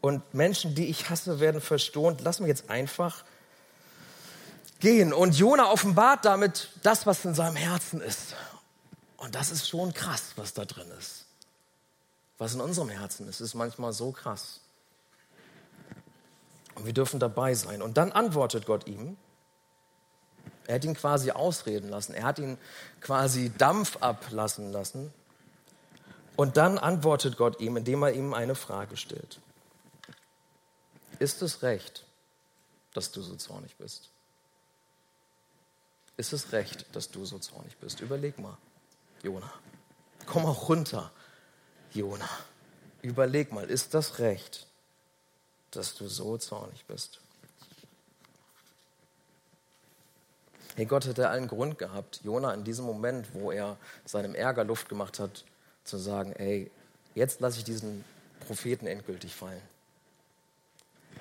Und 0.00 0.32
Menschen, 0.32 0.74
die 0.74 0.86
ich 0.86 1.10
hasse, 1.10 1.40
werden 1.40 1.60
verstohnt. 1.60 2.20
Lass 2.22 2.38
mich 2.38 2.48
jetzt 2.48 2.70
einfach 2.70 3.24
gehen. 4.80 5.12
Und 5.12 5.36
Jona 5.36 5.70
offenbart 5.70 6.24
damit 6.24 6.70
das, 6.82 7.06
was 7.06 7.24
in 7.24 7.34
seinem 7.34 7.56
Herzen 7.56 8.00
ist. 8.00 8.34
Und 9.16 9.34
das 9.34 9.50
ist 9.50 9.68
schon 9.68 9.92
krass, 9.92 10.32
was 10.36 10.54
da 10.54 10.64
drin 10.64 10.90
ist. 10.98 11.26
Was 12.38 12.54
in 12.54 12.60
unserem 12.60 12.88
Herzen 12.88 13.28
ist, 13.28 13.40
ist 13.40 13.54
manchmal 13.54 13.92
so 13.92 14.12
krass. 14.12 14.60
Und 16.76 16.86
wir 16.86 16.92
dürfen 16.92 17.18
dabei 17.18 17.54
sein. 17.54 17.82
Und 17.82 17.96
dann 17.96 18.12
antwortet 18.12 18.64
Gott 18.64 18.86
ihm. 18.86 19.16
Er 20.68 20.76
hat 20.76 20.84
ihn 20.84 20.94
quasi 20.94 21.32
ausreden 21.32 21.88
lassen. 21.88 22.14
Er 22.14 22.24
hat 22.24 22.38
ihn 22.38 22.56
quasi 23.00 23.50
Dampf 23.58 23.96
ablassen 24.00 24.70
lassen. 24.70 25.12
Und 26.36 26.56
dann 26.56 26.78
antwortet 26.78 27.36
Gott 27.36 27.60
ihm, 27.60 27.76
indem 27.76 28.04
er 28.04 28.12
ihm 28.12 28.32
eine 28.32 28.54
Frage 28.54 28.96
stellt. 28.96 29.40
Ist 31.18 31.42
es 31.42 31.62
recht, 31.62 32.04
dass 32.94 33.10
du 33.10 33.22
so 33.22 33.34
zornig 33.34 33.74
bist? 33.76 34.10
Ist 36.18 36.32
es 36.32 36.50
recht, 36.50 36.84
dass 36.94 37.10
du 37.10 37.24
so 37.24 37.38
zornig 37.38 37.76
bist? 37.76 38.00
Überleg 38.00 38.40
mal, 38.40 38.58
Jona. 39.22 39.50
Komm 40.26 40.46
auch 40.46 40.68
runter, 40.68 41.12
Jona. 41.92 42.28
Überleg 43.02 43.52
mal, 43.52 43.70
ist 43.70 43.94
das 43.94 44.18
recht, 44.18 44.66
dass 45.70 45.94
du 45.94 46.08
so 46.08 46.36
zornig 46.36 46.84
bist? 46.86 47.20
Hey, 50.74 50.86
Gott 50.86 51.06
hätte 51.06 51.28
allen 51.28 51.46
Grund 51.46 51.78
gehabt, 51.78 52.20
Jona 52.24 52.52
in 52.52 52.64
diesem 52.64 52.84
Moment, 52.84 53.32
wo 53.32 53.52
er 53.52 53.76
seinem 54.04 54.34
Ärger 54.34 54.64
Luft 54.64 54.88
gemacht 54.88 55.20
hat, 55.20 55.44
zu 55.84 55.98
sagen, 55.98 56.32
ey, 56.32 56.68
jetzt 57.14 57.38
lasse 57.38 57.58
ich 57.58 57.64
diesen 57.64 58.04
Propheten 58.40 58.88
endgültig 58.88 59.36
fallen. 59.36 59.62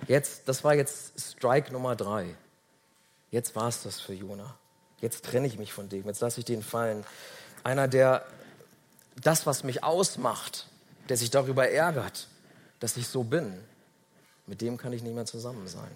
Jetzt, 0.08 0.48
das 0.48 0.64
war 0.64 0.74
jetzt 0.74 1.20
Strike 1.20 1.72
Nummer 1.72 1.96
drei. 1.96 2.36
Jetzt 3.30 3.56
war 3.56 3.68
es 3.68 3.84
das 3.84 4.00
für 4.00 4.14
Jona. 4.14 4.58
Jetzt 5.00 5.26
trenne 5.26 5.48
ich 5.48 5.58
mich 5.58 5.74
von 5.74 5.90
dem. 5.90 6.06
Jetzt 6.06 6.22
lasse 6.22 6.40
ich 6.40 6.46
den 6.46 6.64
fallen. 6.64 7.06
Einer, 7.64 7.88
der 7.88 8.26
das, 9.22 9.46
was 9.46 9.64
mich 9.64 9.84
ausmacht, 9.84 10.68
der 11.10 11.18
sich 11.18 11.30
darüber 11.30 11.70
ärgert, 11.70 12.28
dass 12.80 12.98
ich 12.98 13.08
so 13.08 13.24
bin, 13.24 13.54
mit 14.46 14.62
dem 14.62 14.78
kann 14.78 14.94
ich 14.94 15.04
nicht 15.04 15.16
mehr 15.16 15.26
zusammen 15.26 15.68
sein. 15.68 15.96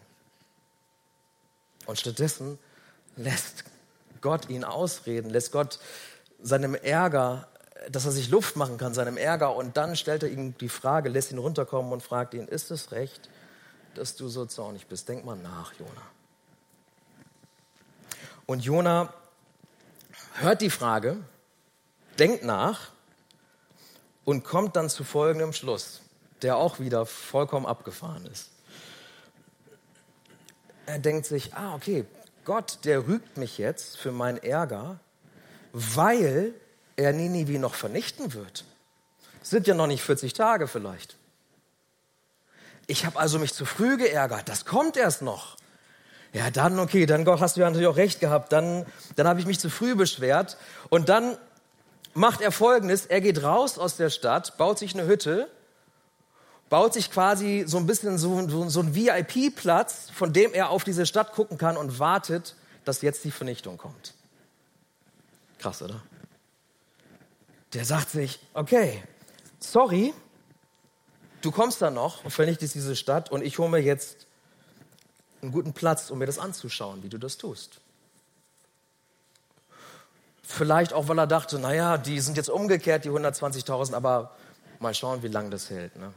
Und 1.86 2.00
stattdessen 2.00 2.60
lässt 3.16 3.64
Gott 4.22 4.50
ihn 4.50 4.64
ausreden, 4.64 5.30
lässt 5.30 5.52
Gott 5.52 5.80
seinem 6.42 6.76
Ärger 6.76 7.48
dass 7.90 8.06
er 8.06 8.12
sich 8.12 8.30
Luft 8.30 8.56
machen 8.56 8.78
kann, 8.78 8.94
seinem 8.94 9.18
Ärger. 9.18 9.56
Und 9.56 9.78
dann 9.78 9.96
stellt 9.96 10.24
er 10.24 10.30
ihm 10.30 10.58
die 10.58 10.70
Frage, 10.70 11.10
lässt 11.10 11.32
ihn 11.32 11.38
runterkommen 11.38 11.92
und 11.92 12.04
fragt 12.04 12.34
ihn, 12.34 12.48
ist 12.48 12.72
es 12.72 12.92
recht, 12.92 13.30
dass 13.96 14.16
du 14.16 14.28
so 14.28 14.46
zornig 14.46 14.88
bist? 14.88 15.10
Denk 15.10 15.26
mal 15.26 15.36
nach, 15.36 15.74
Jona. 15.74 16.02
Und 18.52 18.66
Jona 18.66 19.14
hört 20.34 20.60
die 20.60 20.70
Frage, 20.70 21.16
denkt 22.20 22.44
nach 22.44 22.92
und 24.26 24.44
kommt 24.44 24.76
dann 24.76 24.90
zu 24.90 25.06
folgendem 25.06 25.54
Schluss, 25.54 26.02
der 26.42 26.58
auch 26.58 26.78
wieder 26.78 27.06
vollkommen 27.06 27.66
abgefahren 27.66 28.26
ist. 28.26 28.50
Er 30.86 31.00
denkt 31.00 31.28
sich, 31.28 31.54
ah, 31.54 31.76
okay, 31.76 32.06
Gott, 32.44 32.80
der 32.84 33.08
rügt 33.08 33.38
mich 33.38 33.58
jetzt 33.58 33.96
für 33.96 34.12
meinen 34.12 34.40
Ärger, 34.40 35.00
weil 35.72 36.54
er 36.98 37.14
Ninive 37.14 37.58
noch 37.58 37.76
vernichten 37.76 38.34
wird. 38.34 38.66
sind 39.44 39.66
ja 39.66 39.76
noch 39.76 39.88
nicht 39.88 40.04
40 40.04 40.34
Tage 40.34 40.68
vielleicht. 40.68 41.16
Ich 42.86 43.06
habe 43.06 43.18
also 43.18 43.40
mich 43.40 43.54
zu 43.54 43.64
früh 43.64 43.96
geärgert. 43.96 44.50
Das 44.50 44.66
kommt 44.66 44.98
erst 44.98 45.22
noch. 45.22 45.56
Ja, 46.34 46.50
dann 46.50 46.80
okay, 46.80 47.06
dann 47.06 47.28
hast 47.28 47.58
du 47.58 47.62
ja 47.62 47.70
natürlich 47.70 47.88
auch 47.88 47.98
recht 47.98 48.20
gehabt. 48.20 48.52
Dann, 48.52 48.86
dann 49.16 49.28
habe 49.28 49.40
ich 49.40 49.46
mich 49.46 49.60
zu 49.60 49.70
früh 49.70 49.96
beschwert 49.96 50.58
und 50.90 51.10
dann 51.10 51.38
macht 52.14 52.42
er 52.42 52.52
folgendes, 52.52 53.06
er 53.06 53.22
geht 53.22 53.44
raus 53.44 53.78
aus 53.78 53.98
der 53.98 54.10
Stadt, 54.10 54.58
baut 54.58 54.80
sich 54.80 54.94
eine 54.94 55.08
Hütte, 55.08 55.50
baut 56.70 56.94
sich 56.94 57.12
quasi 57.12 57.66
so 57.68 57.78
ein 57.78 57.86
bisschen 57.86 58.18
so, 58.18 58.48
so, 58.48 58.70
so 58.70 58.80
ein 58.80 58.96
VIP-Platz, 58.96 60.10
von 60.14 60.32
dem 60.32 60.54
er 60.54 60.70
auf 60.70 60.84
diese 60.84 61.06
Stadt 61.06 61.34
gucken 61.34 61.58
kann 61.58 61.76
und 61.76 62.00
wartet, 62.00 62.56
dass 62.86 63.02
jetzt 63.02 63.24
die 63.26 63.32
Vernichtung 63.32 63.78
kommt. 63.78 64.14
Krass, 65.60 65.82
oder? 65.82 66.02
Der 67.74 67.86
sagt 67.86 68.10
sich, 68.10 68.40
okay, 68.54 69.04
sorry, 69.60 70.14
du 71.42 71.52
kommst 71.52 71.82
da 71.82 71.92
noch 71.92 72.24
und 72.24 72.32
vernichtest 72.32 72.76
diese 72.76 72.96
Stadt 72.96 73.32
und 73.32 73.44
ich 73.44 73.60
hole 73.60 73.70
mir 73.70 73.80
jetzt 73.80 74.28
einen 75.42 75.52
guten 75.52 75.74
Platz, 75.74 76.10
um 76.10 76.20
mir 76.20 76.26
das 76.26 76.40
anzuschauen, 76.40 77.04
wie 77.04 77.10
du 77.10 77.18
das 77.18 77.38
tust. 77.38 77.82
Vielleicht 80.44 80.94
auch, 80.94 81.08
weil 81.08 81.18
er 81.18 81.28
dachte, 81.28 81.60
naja, 81.60 81.98
die 81.98 82.20
sind 82.20 82.38
jetzt 82.38 82.50
umgekehrt, 82.50 83.06
die 83.06 83.10
120.000, 83.10 83.94
aber 83.94 84.36
mal 84.80 84.94
schauen, 84.94 85.24
wie 85.24 85.30
lange 85.30 85.50
das 85.50 85.70
hält. 85.70 85.96
Ne? 85.96 86.14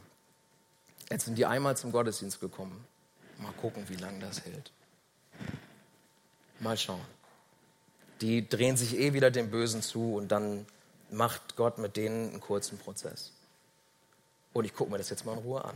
Jetzt 1.09 1.25
sind 1.25 1.37
die 1.37 1.45
einmal 1.45 1.77
zum 1.77 1.91
Gottesdienst 1.91 2.39
gekommen. 2.39 2.85
Mal 3.37 3.53
gucken, 3.53 3.87
wie 3.87 3.95
lange 3.95 4.19
das 4.19 4.43
hält. 4.43 4.71
Mal 6.59 6.77
schauen. 6.77 7.05
Die 8.21 8.47
drehen 8.47 8.77
sich 8.77 8.97
eh 8.97 9.13
wieder 9.13 9.31
dem 9.31 9.51
Bösen 9.51 9.81
zu 9.81 10.15
und 10.15 10.29
dann 10.29 10.65
macht 11.11 11.55
Gott 11.55 11.77
mit 11.77 11.95
denen 11.95 12.29
einen 12.29 12.39
kurzen 12.39 12.77
Prozess. 12.77 13.31
Und 14.53 14.65
ich 14.65 14.73
gucke 14.73 14.91
mir 14.91 14.97
das 14.97 15.09
jetzt 15.09 15.25
mal 15.25 15.33
in 15.33 15.39
Ruhe 15.39 15.63
an. 15.63 15.75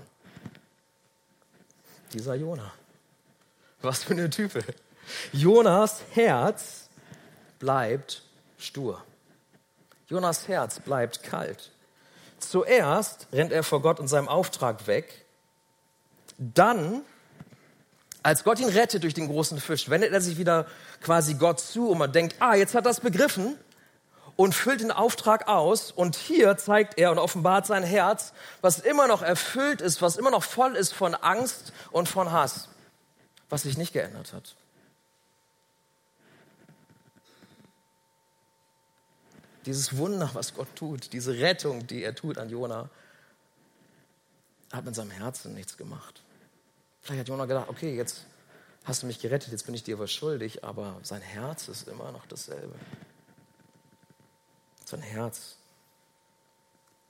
Dieser 2.14 2.36
Jona. 2.36 2.72
Was 3.82 4.04
für 4.04 4.14
eine 4.14 4.30
Type. 4.30 4.64
Jonas 5.32 6.02
Herz 6.12 6.90
bleibt 7.60 8.24
stur. 8.58 9.04
Jonas 10.08 10.48
Herz 10.48 10.80
bleibt 10.80 11.24
kalt. 11.24 11.72
Zuerst 12.40 13.28
rennt 13.32 13.52
er 13.52 13.64
vor 13.64 13.82
Gott 13.82 14.00
und 14.00 14.08
seinem 14.08 14.28
Auftrag 14.28 14.88
weg. 14.88 15.26
Dann, 16.38 17.02
als 18.24 18.44
Gott 18.44 18.60
ihn 18.60 18.70
rettet 18.70 19.04
durch 19.04 19.14
den 19.14 19.28
großen 19.28 19.60
Fisch, 19.60 19.90
wendet 19.90 20.14
er 20.14 20.22
sich 20.22 20.38
wieder 20.38 20.66
quasi 21.02 21.36
Gott 21.36 21.60
zu 21.60 21.90
und 21.90 21.98
man 21.98 22.12
denkt, 22.12 22.38
ah, 22.40 22.56
jetzt 22.56 22.76
hat 22.76 22.86
er 22.86 22.92
es 22.92 23.02
begriffen 23.02 23.58
und 24.36 24.56
füllt 24.56 24.80
den 24.80 24.92
Auftrag 24.92 25.50
aus. 25.50 25.92
Und 25.92 26.16
hier 26.16 26.56
zeigt 26.56 26.98
er 26.98 27.12
und 27.12 27.20
offenbart 27.20 27.68
sein 27.68 27.84
Herz, 27.84 28.32
was 28.62 28.80
immer 28.80 29.08
noch 29.08 29.22
erfüllt 29.22 29.82
ist, 29.82 30.02
was 30.02 30.16
immer 30.16 30.32
noch 30.32 30.44
voll 30.44 30.78
ist 30.78 30.94
von 30.94 31.14
Angst 31.14 31.74
und 31.92 32.08
von 32.08 32.32
Hass, 32.32 32.69
was 33.50 33.64
sich 33.64 33.78
nicht 33.78 33.94
geändert 33.94 34.34
hat. 34.34 34.56
Dieses 39.66 39.98
Wunder, 39.98 40.30
was 40.34 40.54
Gott 40.54 40.74
tut, 40.76 41.12
diese 41.14 41.38
Rettung, 41.40 41.86
die 41.86 42.04
er 42.04 42.16
tut 42.16 42.38
an 42.38 42.50
Jona, 42.50 42.90
hat 44.72 44.86
mit 44.86 44.96
seinem 44.96 45.12
Herzen 45.12 45.54
nichts 45.54 45.78
gemacht. 45.78 46.22
Vielleicht 47.02 47.22
hat 47.22 47.28
Jona 47.28 47.46
gedacht, 47.46 47.70
okay, 47.70 47.96
jetzt 47.96 48.26
hast 48.86 49.04
du 49.04 49.08
mich 49.08 49.20
gerettet, 49.20 49.52
jetzt 49.52 49.66
bin 49.66 49.76
ich 49.76 49.84
dir 49.84 50.00
was 50.00 50.12
schuldig, 50.12 50.64
aber 50.64 51.00
sein 51.04 51.22
Herz 51.22 51.68
ist 51.68 51.88
immer 51.88 52.12
noch 52.12 52.26
dasselbe. 52.28 52.76
Sein 54.86 55.02
Herz, 55.02 55.58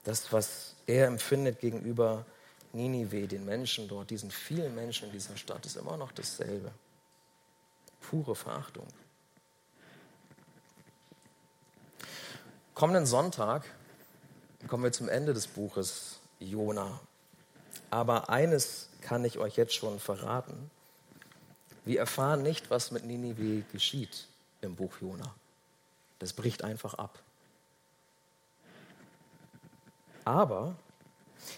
das, 0.03 0.31
was 0.33 0.75
er 0.87 1.07
empfindet 1.07 1.59
gegenüber 1.59 2.25
Ninive, 2.71 3.27
den 3.27 3.45
Menschen 3.45 3.87
dort, 3.87 4.09
diesen 4.09 4.29
vielen 4.29 4.75
Menschen 4.75 5.07
in 5.07 5.11
dieser 5.11 5.37
Stadt, 5.37 5.65
ist 5.65 5.75
immer 5.75 5.97
noch 5.97 6.11
dasselbe. 6.11 6.71
Pure 8.01 8.35
Verachtung. 8.35 8.87
Kommenden 12.73 13.05
Sonntag 13.05 13.65
kommen 14.67 14.83
wir 14.83 14.91
zum 14.91 15.09
Ende 15.09 15.33
des 15.33 15.47
Buches 15.47 16.19
Jona. 16.39 16.99
Aber 17.89 18.29
eines 18.29 18.89
kann 19.01 19.25
ich 19.25 19.37
euch 19.39 19.57
jetzt 19.57 19.73
schon 19.73 19.99
verraten. 19.99 20.69
Wir 21.85 21.99
erfahren 21.99 22.43
nicht, 22.43 22.69
was 22.69 22.91
mit 22.91 23.03
Ninive 23.03 23.63
geschieht 23.71 24.27
im 24.61 24.75
Buch 24.75 24.93
Jona. 25.01 25.33
Das 26.19 26.33
bricht 26.33 26.63
einfach 26.63 26.93
ab. 26.93 27.19
Aber 30.25 30.75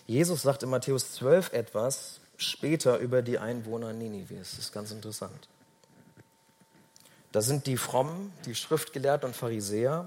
Jesus 0.08 0.42
sagt 0.42 0.64
in 0.64 0.70
Matthäus 0.70 1.14
12 1.14 1.54
etwas 1.54 2.20
später 2.38 2.98
über 2.98 3.22
die 3.22 3.40
Einwohner 3.40 3.94
Ninives. 3.94 4.52
Das 4.52 4.60
ist 4.60 4.74
ganz 4.74 4.92
interessant. 4.92 5.48
Da 7.32 7.42
sind 7.42 7.66
die 7.68 7.78
Frommen, 7.78 8.34
die 8.46 8.56
Schriftgelehrten 8.56 9.30
und 9.30 9.36
Pharisäer, 9.36 10.06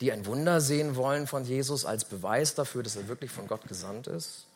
die 0.00 0.12
ein 0.12 0.26
Wunder 0.26 0.60
sehen 0.60 0.96
wollen 0.96 1.26
von 1.26 1.44
Jesus 1.44 1.84
als 1.84 2.04
Beweis 2.04 2.54
dafür, 2.54 2.82
dass 2.82 2.96
er 2.96 3.08
wirklich 3.08 3.30
von 3.30 3.46
Gott 3.46 3.66
gesandt 3.66 4.06
ist. 4.06 4.46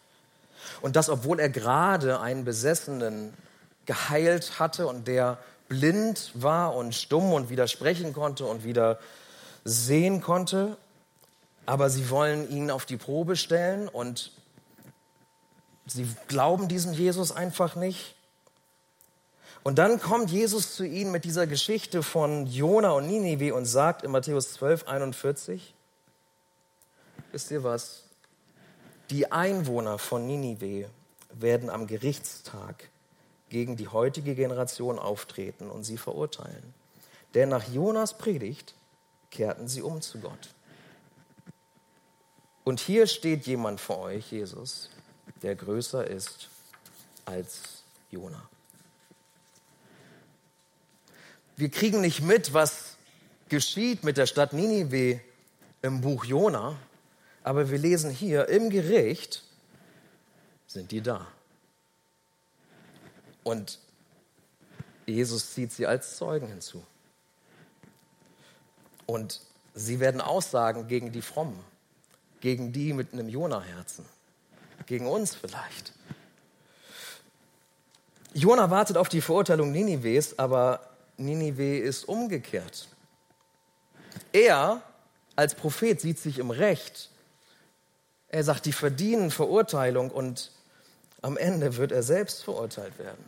Und 0.80 0.96
das, 0.96 1.08
obwohl 1.08 1.40
er 1.40 1.48
gerade 1.48 2.20
einen 2.20 2.44
Besessenen 2.44 3.32
geheilt 3.86 4.58
hatte 4.58 4.86
und 4.86 5.08
der 5.08 5.38
blind 5.68 6.30
war 6.34 6.74
und 6.74 6.94
stumm 6.94 7.32
und 7.32 7.50
wieder 7.50 7.68
sprechen 7.68 8.12
konnte 8.12 8.44
und 8.44 8.64
wieder 8.64 8.98
sehen 9.64 10.20
konnte. 10.20 10.76
Aber 11.68 11.90
sie 11.90 12.08
wollen 12.08 12.48
ihn 12.48 12.70
auf 12.70 12.86
die 12.86 12.96
Probe 12.96 13.36
stellen 13.36 13.88
und 13.88 14.32
sie 15.84 16.08
glauben 16.26 16.66
diesem 16.66 16.94
Jesus 16.94 17.30
einfach 17.30 17.76
nicht. 17.76 18.14
Und 19.64 19.76
dann 19.78 20.00
kommt 20.00 20.30
Jesus 20.30 20.74
zu 20.74 20.84
ihnen 20.84 21.12
mit 21.12 21.26
dieser 21.26 21.46
Geschichte 21.46 22.02
von 22.02 22.46
Jona 22.46 22.92
und 22.92 23.06
Ninive 23.06 23.54
und 23.54 23.66
sagt 23.66 24.02
in 24.02 24.12
Matthäus 24.12 24.54
12, 24.54 24.88
41, 24.88 25.74
wisst 27.32 27.50
ihr 27.50 27.62
was? 27.64 28.04
Die 29.10 29.30
Einwohner 29.30 29.98
von 29.98 30.26
Ninive 30.26 30.88
werden 31.34 31.68
am 31.68 31.86
Gerichtstag 31.86 32.88
gegen 33.50 33.76
die 33.76 33.88
heutige 33.88 34.34
Generation 34.34 34.98
auftreten 34.98 35.68
und 35.68 35.84
sie 35.84 35.98
verurteilen. 35.98 36.72
Denn 37.34 37.50
nach 37.50 37.68
Jonas 37.68 38.16
Predigt 38.16 38.74
kehrten 39.30 39.68
sie 39.68 39.82
um 39.82 40.00
zu 40.00 40.18
Gott. 40.18 40.54
Und 42.68 42.80
hier 42.80 43.06
steht 43.06 43.46
jemand 43.46 43.80
vor 43.80 44.00
euch, 44.00 44.30
Jesus, 44.30 44.90
der 45.40 45.54
größer 45.54 46.06
ist 46.06 46.50
als 47.24 47.82
Jona. 48.10 48.46
Wir 51.56 51.70
kriegen 51.70 52.02
nicht 52.02 52.20
mit, 52.20 52.52
was 52.52 52.98
geschieht 53.48 54.04
mit 54.04 54.18
der 54.18 54.26
Stadt 54.26 54.52
Ninive 54.52 55.18
im 55.80 56.02
Buch 56.02 56.26
Jona, 56.26 56.76
aber 57.42 57.70
wir 57.70 57.78
lesen 57.78 58.10
hier, 58.10 58.50
im 58.50 58.68
Gericht 58.68 59.44
sind 60.66 60.90
die 60.90 61.00
da. 61.00 61.26
Und 63.44 63.78
Jesus 65.06 65.54
zieht 65.54 65.72
sie 65.72 65.86
als 65.86 66.18
Zeugen 66.18 66.48
hinzu. 66.48 66.84
Und 69.06 69.40
sie 69.74 70.00
werden 70.00 70.20
aussagen 70.20 70.86
gegen 70.86 71.12
die 71.12 71.22
Frommen, 71.22 71.58
gegen 72.40 72.72
die 72.72 72.92
mit 72.92 73.12
einem 73.12 73.28
Jona-Herzen, 73.28 74.04
gegen 74.86 75.06
uns 75.06 75.34
vielleicht. 75.34 75.92
Jona 78.34 78.70
wartet 78.70 78.96
auf 78.96 79.08
die 79.08 79.20
Verurteilung 79.20 79.72
Ninives, 79.72 80.38
aber 80.38 80.80
Ninive 81.16 81.78
ist 81.78 82.04
umgekehrt. 82.04 82.88
Er 84.32 84.82
als 85.34 85.54
Prophet 85.54 86.00
sieht 86.00 86.18
sich 86.18 86.38
im 86.38 86.50
Recht. 86.50 87.10
Er 88.28 88.44
sagt, 88.44 88.66
die 88.66 88.72
verdienen 88.72 89.30
Verurteilung 89.30 90.10
und 90.10 90.50
am 91.22 91.36
Ende 91.36 91.76
wird 91.76 91.92
er 91.92 92.02
selbst 92.02 92.44
verurteilt 92.44 92.98
werden. 92.98 93.24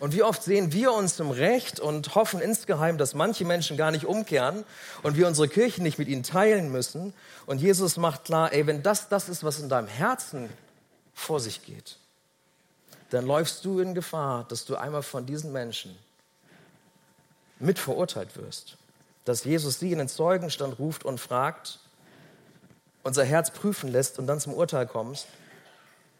Und 0.00 0.14
wie 0.14 0.22
oft 0.22 0.42
sehen 0.42 0.72
wir 0.72 0.92
uns 0.92 1.18
im 1.20 1.30
Recht 1.30 1.78
und 1.78 2.14
hoffen 2.14 2.40
insgeheim, 2.40 2.98
dass 2.98 3.14
manche 3.14 3.44
Menschen 3.44 3.76
gar 3.76 3.90
nicht 3.90 4.04
umkehren 4.04 4.64
und 5.02 5.16
wir 5.16 5.28
unsere 5.28 5.48
Kirche 5.48 5.82
nicht 5.82 5.98
mit 5.98 6.08
ihnen 6.08 6.22
teilen 6.22 6.72
müssen. 6.72 7.14
Und 7.46 7.60
Jesus 7.60 7.96
macht 7.96 8.24
klar, 8.24 8.52
ey, 8.52 8.66
wenn 8.66 8.82
das 8.82 9.08
das 9.08 9.28
ist, 9.28 9.44
was 9.44 9.60
in 9.60 9.68
deinem 9.68 9.88
Herzen 9.88 10.48
vor 11.14 11.40
sich 11.40 11.64
geht, 11.64 11.98
dann 13.10 13.26
läufst 13.26 13.64
du 13.64 13.78
in 13.78 13.94
Gefahr, 13.94 14.44
dass 14.48 14.64
du 14.64 14.76
einmal 14.76 15.02
von 15.02 15.26
diesen 15.26 15.52
Menschen 15.52 15.96
mit 17.58 17.78
verurteilt 17.78 18.36
wirst. 18.36 18.76
Dass 19.24 19.44
Jesus 19.44 19.78
sie 19.78 19.92
in 19.92 19.98
den 19.98 20.08
Zeugenstand 20.08 20.78
ruft 20.78 21.04
und 21.04 21.20
fragt, 21.20 21.78
unser 23.02 23.24
Herz 23.24 23.50
prüfen 23.50 23.90
lässt 23.90 24.18
und 24.18 24.26
dann 24.26 24.40
zum 24.40 24.54
Urteil 24.54 24.86
kommst. 24.86 25.26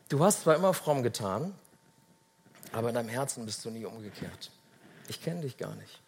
Du 0.09 0.22
hast 0.25 0.42
zwar 0.42 0.55
immer 0.55 0.75
fromm 0.75 1.03
getan, 1.03 1.55
aber 2.73 2.89
in 2.89 2.95
deinem 2.95 3.09
Herzen 3.09 3.45
bist 3.47 3.65
du 3.65 3.71
nie 3.71 3.85
umgekehrt. 3.85 4.51
Ich 5.09 5.23
kenne 5.23 5.43
dich 5.43 5.57
gar 5.57 5.75
nicht. 5.77 6.01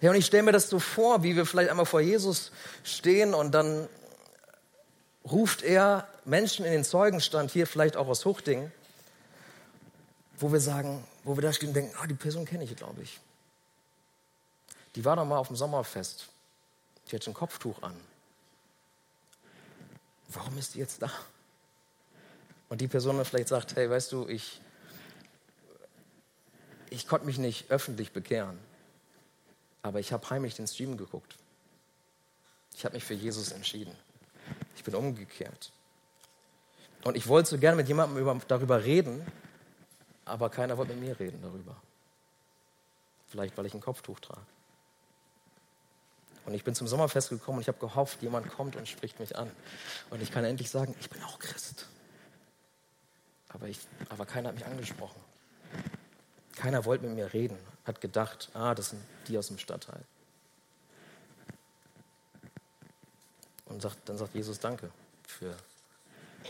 Ja, 0.00 0.10
und 0.10 0.16
ich 0.16 0.26
stelle 0.26 0.42
mir 0.42 0.52
das 0.52 0.68
so 0.68 0.78
vor, 0.78 1.22
wie 1.22 1.36
wir 1.36 1.46
vielleicht 1.46 1.70
einmal 1.70 1.86
vor 1.86 2.00
Jesus 2.00 2.52
stehen 2.84 3.34
und 3.34 3.52
dann 3.52 3.88
ruft 5.24 5.62
er 5.62 6.08
Menschen 6.24 6.64
in 6.64 6.72
den 6.72 6.84
Zeugenstand, 6.84 7.50
hier 7.50 7.66
vielleicht 7.66 7.96
auch 7.96 8.08
aus 8.08 8.24
Huchting, 8.24 8.70
wo 10.38 10.52
wir 10.52 10.60
sagen, 10.60 11.04
wo 11.24 11.36
wir 11.36 11.42
da 11.42 11.52
stehen 11.52 11.68
und 11.68 11.74
denken, 11.74 11.94
ah, 12.00 12.06
die 12.06 12.14
Person 12.14 12.44
kenne 12.44 12.64
ich, 12.64 12.76
glaube 12.76 13.02
ich. 13.02 13.20
Die 14.94 15.04
war 15.04 15.16
doch 15.16 15.24
mal 15.24 15.38
auf 15.38 15.48
dem 15.48 15.56
Sommerfest 15.56 16.28
die 17.10 17.16
hat 17.16 17.26
ein 17.26 17.34
Kopftuch 17.34 17.82
an. 17.82 17.94
Warum 20.28 20.58
ist 20.58 20.74
die 20.74 20.78
jetzt 20.78 21.00
da? 21.02 21.10
Und 22.68 22.80
die 22.80 22.88
Person 22.88 23.16
dann 23.16 23.24
vielleicht 23.24 23.48
sagt, 23.48 23.76
hey, 23.76 23.88
weißt 23.88 24.12
du, 24.12 24.28
ich, 24.28 24.60
ich 26.92 27.06
konnte 27.06 27.26
mich 27.26 27.38
nicht 27.38 27.70
öffentlich 27.70 28.12
bekehren, 28.12 28.58
aber 29.82 30.00
ich 30.00 30.12
habe 30.12 30.28
heimlich 30.30 30.54
den 30.54 30.66
Stream 30.66 30.96
geguckt. 30.96 31.36
Ich 32.74 32.84
habe 32.84 32.94
mich 32.94 33.04
für 33.04 33.14
Jesus 33.14 33.52
entschieden. 33.52 33.94
Ich 34.76 34.84
bin 34.84 34.94
umgekehrt. 34.94 35.72
Und 37.04 37.16
ich 37.16 37.26
wollte 37.26 37.50
so 37.50 37.58
gerne 37.58 37.76
mit 37.76 37.88
jemandem 37.88 38.18
über, 38.18 38.40
darüber 38.48 38.84
reden, 38.84 39.26
aber 40.24 40.50
keiner 40.50 40.76
wollte 40.76 40.94
mit 40.94 41.08
mir 41.08 41.18
reden 41.18 41.40
darüber. 41.42 41.76
Vielleicht, 43.28 43.56
weil 43.56 43.66
ich 43.66 43.74
ein 43.74 43.80
Kopftuch 43.80 44.20
trage. 44.20 44.40
Und 46.46 46.54
ich 46.54 46.64
bin 46.64 46.74
zum 46.74 46.88
Sommerfest 46.88 47.28
gekommen 47.28 47.58
und 47.58 47.62
ich 47.62 47.68
habe 47.68 47.78
gehofft, 47.78 48.22
jemand 48.22 48.48
kommt 48.48 48.74
und 48.74 48.88
spricht 48.88 49.20
mich 49.20 49.36
an. 49.36 49.50
Und 50.08 50.22
ich 50.22 50.30
kann 50.30 50.44
endlich 50.44 50.70
sagen, 50.70 50.94
ich 50.98 51.10
bin 51.10 51.22
auch 51.24 51.38
Christ. 51.38 51.86
Aber, 53.50 53.68
ich, 53.68 53.78
aber 54.08 54.24
keiner 54.24 54.48
hat 54.48 54.54
mich 54.54 54.64
angesprochen. 54.64 55.20
Keiner 56.58 56.84
wollte 56.84 57.06
mit 57.06 57.14
mir 57.14 57.32
reden, 57.32 57.56
hat 57.84 58.00
gedacht, 58.00 58.50
ah, 58.52 58.74
das 58.74 58.90
sind 58.90 59.00
die 59.28 59.38
aus 59.38 59.46
dem 59.46 59.58
Stadtteil. 59.58 60.02
Und 63.66 63.80
sagt, 63.80 64.08
dann 64.08 64.18
sagt 64.18 64.34
Jesus 64.34 64.58
Danke 64.58 64.90
für 65.24 65.54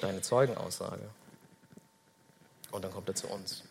deine 0.01 0.23
Zeugenaussage. 0.23 1.11
Und 2.71 2.83
dann 2.83 2.91
kommt 2.91 3.07
er 3.09 3.15
zu 3.17 3.29
uns. 3.29 3.65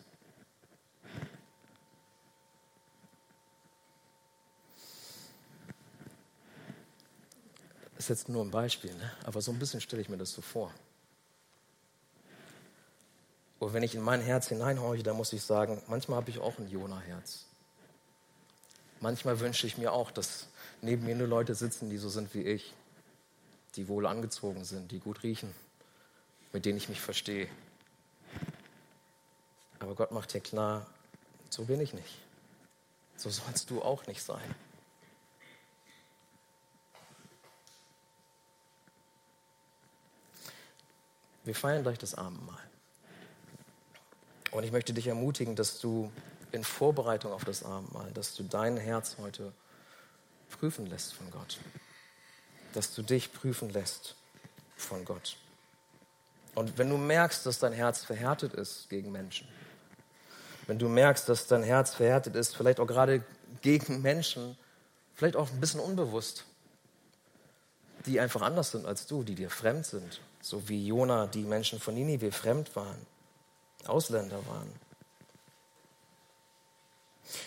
Das 7.96 8.04
ist 8.04 8.08
jetzt 8.10 8.28
nur 8.28 8.44
ein 8.44 8.52
Beispiel, 8.52 8.94
ne? 8.94 9.12
aber 9.24 9.42
so 9.42 9.50
ein 9.50 9.58
bisschen 9.58 9.80
stelle 9.80 10.02
ich 10.02 10.08
mir 10.08 10.18
das 10.18 10.30
so 10.30 10.40
vor. 10.40 10.72
Und 13.58 13.72
wenn 13.72 13.82
ich 13.82 13.94
in 13.94 14.02
mein 14.02 14.20
Herz 14.20 14.48
hineinhorche, 14.48 15.02
dann 15.02 15.16
muss 15.16 15.32
ich 15.32 15.42
sagen, 15.42 15.82
manchmal 15.88 16.18
habe 16.18 16.30
ich 16.30 16.38
auch 16.38 16.58
ein 16.58 16.68
Jona-Herz. 16.68 17.46
Manchmal 19.00 19.40
wünsche 19.40 19.66
ich 19.66 19.78
mir 19.78 19.92
auch, 19.92 20.10
dass 20.10 20.48
neben 20.80 21.04
mir 21.04 21.14
nur 21.14 21.28
Leute 21.28 21.54
sitzen, 21.54 21.90
die 21.90 21.98
so 21.98 22.08
sind 22.08 22.34
wie 22.34 22.42
ich, 22.42 22.74
die 23.76 23.88
wohl 23.88 24.06
angezogen 24.06 24.64
sind, 24.64 24.90
die 24.92 25.00
gut 25.00 25.22
riechen, 25.22 25.54
mit 26.52 26.64
denen 26.64 26.78
ich 26.78 26.88
mich 26.88 27.00
verstehe. 27.00 27.48
Aber 29.80 29.94
Gott 29.94 30.12
macht 30.12 30.34
dir 30.34 30.40
klar, 30.40 30.86
so 31.50 31.64
bin 31.64 31.80
ich 31.80 31.94
nicht. 31.94 32.18
So 33.16 33.30
sollst 33.30 33.70
du 33.70 33.82
auch 33.82 34.06
nicht 34.06 34.22
sein. 34.22 34.54
Wir 41.44 41.54
feiern 41.54 41.82
gleich 41.82 41.98
das 41.98 42.14
Abendmahl. 42.14 42.67
Und 44.50 44.64
ich 44.64 44.72
möchte 44.72 44.92
dich 44.92 45.06
ermutigen, 45.06 45.56
dass 45.56 45.78
du 45.80 46.10
in 46.52 46.64
Vorbereitung 46.64 47.32
auf 47.32 47.44
das 47.44 47.62
Abendmahl, 47.62 48.10
dass 48.12 48.34
du 48.34 48.42
dein 48.42 48.76
Herz 48.76 49.16
heute 49.20 49.52
prüfen 50.50 50.86
lässt 50.86 51.14
von 51.14 51.30
Gott. 51.30 51.58
Dass 52.72 52.94
du 52.94 53.02
dich 53.02 53.32
prüfen 53.32 53.70
lässt 53.70 54.14
von 54.76 55.04
Gott. 55.04 55.36
Und 56.54 56.78
wenn 56.78 56.88
du 56.88 56.96
merkst, 56.96 57.44
dass 57.46 57.58
dein 57.58 57.72
Herz 57.72 58.04
verhärtet 58.04 58.54
ist 58.54 58.88
gegen 58.88 59.12
Menschen, 59.12 59.46
wenn 60.66 60.78
du 60.78 60.88
merkst, 60.88 61.28
dass 61.28 61.46
dein 61.46 61.62
Herz 61.62 61.94
verhärtet 61.94 62.34
ist, 62.34 62.56
vielleicht 62.56 62.80
auch 62.80 62.86
gerade 62.86 63.22
gegen 63.62 64.02
Menschen, 64.02 64.56
vielleicht 65.14 65.36
auch 65.36 65.50
ein 65.50 65.60
bisschen 65.60 65.80
unbewusst, 65.80 66.44
die 68.06 68.20
einfach 68.20 68.42
anders 68.42 68.72
sind 68.72 68.86
als 68.86 69.06
du, 69.06 69.22
die 69.22 69.34
dir 69.34 69.50
fremd 69.50 69.86
sind, 69.86 70.20
so 70.40 70.68
wie 70.68 70.86
Jona 70.86 71.26
die 71.26 71.44
Menschen 71.44 71.80
von 71.80 71.94
Ninive 71.94 72.32
fremd 72.32 72.74
waren, 72.76 72.98
Ausländer 73.88 74.46
waren. 74.46 74.72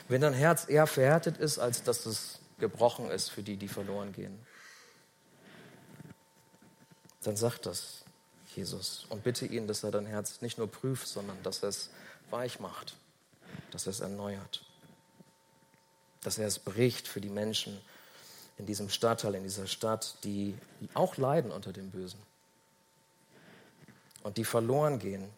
Wenn 0.07 0.21
dein 0.21 0.33
Herz 0.33 0.67
eher 0.67 0.87
verhärtet 0.87 1.37
ist, 1.37 1.59
als 1.59 1.83
dass 1.83 2.05
es 2.05 2.39
gebrochen 2.59 3.09
ist 3.09 3.29
für 3.29 3.43
die, 3.43 3.57
die 3.57 3.67
verloren 3.67 4.13
gehen, 4.13 4.39
dann 7.23 7.35
sag 7.35 7.59
das 7.59 8.03
Jesus 8.55 9.05
und 9.09 9.23
bitte 9.23 9.45
ihn, 9.45 9.67
dass 9.67 9.83
er 9.83 9.91
dein 9.91 10.05
Herz 10.05 10.41
nicht 10.41 10.57
nur 10.57 10.69
prüft, 10.69 11.07
sondern 11.07 11.41
dass 11.43 11.63
er 11.63 11.69
es 11.69 11.89
weich 12.29 12.59
macht, 12.59 12.95
dass 13.71 13.87
er 13.87 13.91
es 13.91 13.99
erneuert, 13.99 14.63
dass 16.23 16.37
er 16.37 16.47
es 16.47 16.59
bricht 16.59 17.07
für 17.07 17.21
die 17.21 17.29
Menschen 17.29 17.79
in 18.57 18.65
diesem 18.65 18.89
Stadtteil, 18.89 19.35
in 19.35 19.43
dieser 19.43 19.67
Stadt, 19.67 20.15
die 20.23 20.55
auch 20.93 21.17
leiden 21.17 21.51
unter 21.51 21.73
dem 21.73 21.89
Bösen 21.89 22.21
und 24.23 24.37
die 24.37 24.45
verloren 24.45 24.99
gehen 24.99 25.29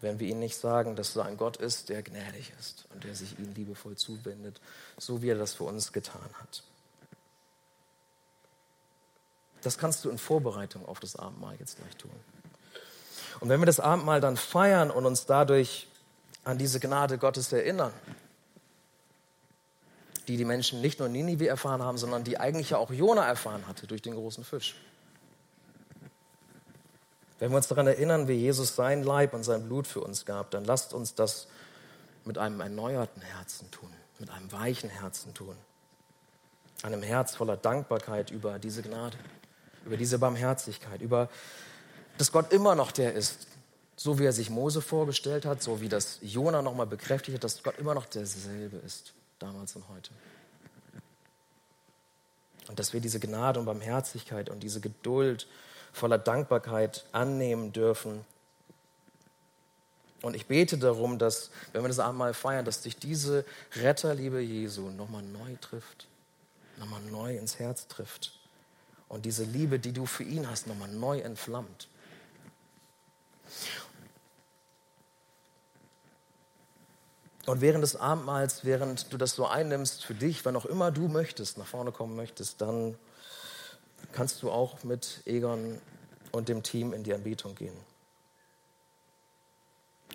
wenn 0.00 0.18
wir 0.18 0.28
ihnen 0.28 0.40
nicht 0.40 0.56
sagen, 0.56 0.96
dass 0.96 1.12
so 1.12 1.20
ein 1.20 1.36
Gott 1.36 1.56
ist, 1.56 1.88
der 1.88 2.02
gnädig 2.02 2.52
ist 2.58 2.86
und 2.92 3.04
der 3.04 3.14
sich 3.14 3.38
ihnen 3.38 3.54
liebevoll 3.54 3.96
zuwendet, 3.96 4.60
so 4.98 5.22
wie 5.22 5.30
er 5.30 5.38
das 5.38 5.54
für 5.54 5.64
uns 5.64 5.92
getan 5.92 6.30
hat. 6.40 6.62
Das 9.62 9.76
kannst 9.76 10.04
du 10.04 10.10
in 10.10 10.18
Vorbereitung 10.18 10.86
auf 10.86 11.00
das 11.00 11.16
Abendmahl 11.16 11.54
jetzt 11.58 11.76
gleich 11.76 11.96
tun. 11.96 12.10
Und 13.40 13.48
wenn 13.48 13.60
wir 13.60 13.66
das 13.66 13.80
Abendmahl 13.80 14.20
dann 14.20 14.36
feiern 14.36 14.90
und 14.90 15.06
uns 15.06 15.26
dadurch 15.26 15.86
an 16.44 16.58
diese 16.58 16.80
Gnade 16.80 17.18
Gottes 17.18 17.52
erinnern, 17.52 17.92
die 20.28 20.36
die 20.36 20.44
Menschen 20.44 20.80
nicht 20.80 20.98
nur 20.98 21.06
in 21.06 21.12
Ninive 21.12 21.48
erfahren 21.48 21.82
haben, 21.82 21.98
sondern 21.98 22.24
die 22.24 22.38
eigentlich 22.38 22.70
ja 22.70 22.78
auch 22.78 22.90
Jona 22.90 23.26
erfahren 23.26 23.66
hatte 23.66 23.86
durch 23.86 24.02
den 24.02 24.14
großen 24.14 24.44
Fisch. 24.44 24.76
Wenn 27.40 27.50
wir 27.50 27.56
uns 27.56 27.68
daran 27.68 27.86
erinnern, 27.86 28.28
wie 28.28 28.34
Jesus 28.34 28.76
sein 28.76 29.02
Leib 29.02 29.32
und 29.32 29.42
sein 29.44 29.66
Blut 29.66 29.86
für 29.86 30.02
uns 30.02 30.26
gab, 30.26 30.50
dann 30.50 30.66
lasst 30.66 30.92
uns 30.92 31.14
das 31.14 31.48
mit 32.26 32.36
einem 32.36 32.60
erneuerten 32.60 33.22
Herzen 33.22 33.70
tun, 33.70 33.90
mit 34.18 34.28
einem 34.30 34.52
weichen 34.52 34.90
Herzen 34.90 35.32
tun. 35.32 35.56
Einem 36.82 37.02
Herz 37.02 37.34
voller 37.34 37.56
Dankbarkeit 37.56 38.30
über 38.30 38.58
diese 38.58 38.82
Gnade, 38.82 39.16
über 39.86 39.96
diese 39.96 40.18
Barmherzigkeit, 40.18 41.00
über, 41.00 41.30
dass 42.18 42.30
Gott 42.30 42.52
immer 42.52 42.74
noch 42.74 42.92
der 42.92 43.14
ist, 43.14 43.46
so 43.96 44.18
wie 44.18 44.26
er 44.26 44.32
sich 44.32 44.50
Mose 44.50 44.82
vorgestellt 44.82 45.46
hat, 45.46 45.62
so 45.62 45.80
wie 45.80 45.88
das 45.88 46.18
Jona 46.20 46.60
nochmal 46.60 46.86
bekräftigt 46.86 47.36
hat, 47.36 47.44
dass 47.44 47.62
Gott 47.62 47.78
immer 47.78 47.94
noch 47.94 48.04
derselbe 48.04 48.76
ist, 48.78 49.14
damals 49.38 49.74
und 49.76 49.88
heute. 49.88 50.10
Und 52.68 52.78
dass 52.78 52.92
wir 52.92 53.00
diese 53.00 53.18
Gnade 53.18 53.58
und 53.58 53.66
Barmherzigkeit 53.66 54.50
und 54.50 54.62
diese 54.62 54.80
Geduld 54.80 55.46
voller 55.92 56.18
Dankbarkeit 56.18 57.04
annehmen 57.12 57.72
dürfen. 57.72 58.24
Und 60.22 60.36
ich 60.36 60.46
bete 60.46 60.76
darum, 60.76 61.18
dass, 61.18 61.50
wenn 61.72 61.82
wir 61.82 61.88
das 61.88 61.98
Abendmahl 61.98 62.34
feiern, 62.34 62.64
dass 62.64 62.82
dich 62.82 62.96
diese 62.96 63.44
Retterliebe 63.76 64.40
Jesu 64.40 64.90
nochmal 64.90 65.22
neu 65.22 65.56
trifft, 65.60 66.08
nochmal 66.78 67.00
neu 67.10 67.36
ins 67.36 67.58
Herz 67.58 67.88
trifft. 67.88 68.32
Und 69.08 69.24
diese 69.24 69.44
Liebe, 69.44 69.78
die 69.78 69.92
du 69.92 70.06
für 70.06 70.22
ihn 70.22 70.48
hast, 70.48 70.66
nochmal 70.66 70.88
neu 70.88 71.20
entflammt. 71.20 71.88
Und 77.46 77.60
während 77.60 77.82
des 77.82 77.96
Abendmahls, 77.96 78.64
während 78.64 79.12
du 79.12 79.16
das 79.16 79.34
so 79.34 79.46
einnimmst 79.46 80.04
für 80.04 80.14
dich, 80.14 80.44
wann 80.44 80.54
auch 80.54 80.66
immer 80.66 80.90
du 80.90 81.08
möchtest, 81.08 81.58
nach 81.58 81.66
vorne 81.66 81.90
kommen 81.90 82.14
möchtest, 82.14 82.60
dann 82.60 82.96
kannst 84.12 84.42
du 84.42 84.50
auch 84.50 84.82
mit 84.84 85.22
Egon 85.26 85.80
und 86.32 86.48
dem 86.48 86.62
Team 86.62 86.92
in 86.92 87.02
die 87.02 87.14
Anbetung 87.14 87.54
gehen. 87.54 87.76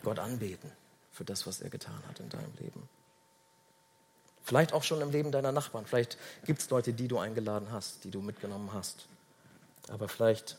Gott 0.03 0.19
anbeten 0.19 0.71
für 1.11 1.25
das, 1.25 1.47
was 1.47 1.61
er 1.61 1.69
getan 1.69 2.01
hat 2.07 2.19
in 2.19 2.29
deinem 2.29 2.53
Leben. 2.59 2.87
Vielleicht 4.43 4.73
auch 4.73 4.83
schon 4.83 5.01
im 5.01 5.11
Leben 5.11 5.31
deiner 5.31 5.51
Nachbarn. 5.51 5.85
Vielleicht 5.85 6.17
gibt 6.45 6.61
es 6.61 6.69
Leute, 6.69 6.93
die 6.93 7.07
du 7.07 7.17
eingeladen 7.17 7.71
hast, 7.71 8.03
die 8.03 8.11
du 8.11 8.21
mitgenommen 8.21 8.71
hast. 8.73 9.07
Aber 9.89 10.07
vielleicht 10.07 10.57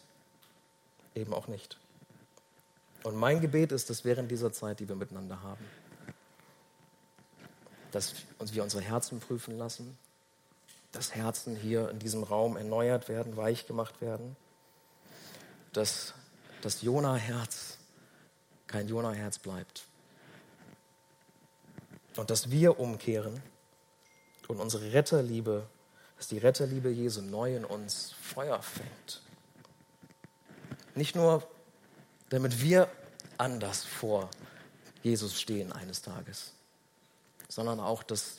eben 1.14 1.32
auch 1.32 1.46
nicht. 1.46 1.78
Und 3.04 3.14
mein 3.14 3.40
Gebet 3.40 3.70
ist, 3.70 3.88
dass 3.88 4.04
während 4.04 4.30
dieser 4.30 4.52
Zeit, 4.52 4.80
die 4.80 4.88
wir 4.88 4.96
miteinander 4.96 5.40
haben, 5.42 5.64
dass 7.92 8.14
wir 8.52 8.64
unsere 8.64 8.82
Herzen 8.82 9.20
prüfen 9.20 9.56
lassen, 9.56 9.96
dass 10.92 11.14
Herzen 11.14 11.56
hier 11.56 11.90
in 11.90 11.98
diesem 11.98 12.22
Raum 12.22 12.56
erneuert 12.56 13.08
werden, 13.08 13.36
weich 13.36 13.66
gemacht 13.66 14.00
werden, 14.00 14.36
dass 15.72 16.14
das 16.62 16.82
Jona-Herz 16.82 17.78
kein 18.66 18.88
Jona-Herz 18.88 19.38
bleibt 19.38 19.86
und 22.16 22.30
dass 22.30 22.50
wir 22.50 22.80
umkehren 22.80 23.42
und 24.48 24.58
unsere 24.58 24.92
Retterliebe, 24.92 25.66
dass 26.16 26.28
die 26.28 26.38
Retterliebe 26.38 26.88
Jesu 26.88 27.20
neu 27.20 27.56
in 27.56 27.64
uns 27.64 28.14
Feuer 28.20 28.62
fängt. 28.62 29.22
Nicht 30.94 31.14
nur, 31.14 31.46
damit 32.30 32.60
wir 32.62 32.88
anders 33.38 33.84
vor 33.84 34.30
Jesus 35.02 35.40
stehen 35.40 35.72
eines 35.72 36.02
Tages, 36.02 36.52
sondern 37.48 37.80
auch, 37.80 38.02
dass 38.02 38.38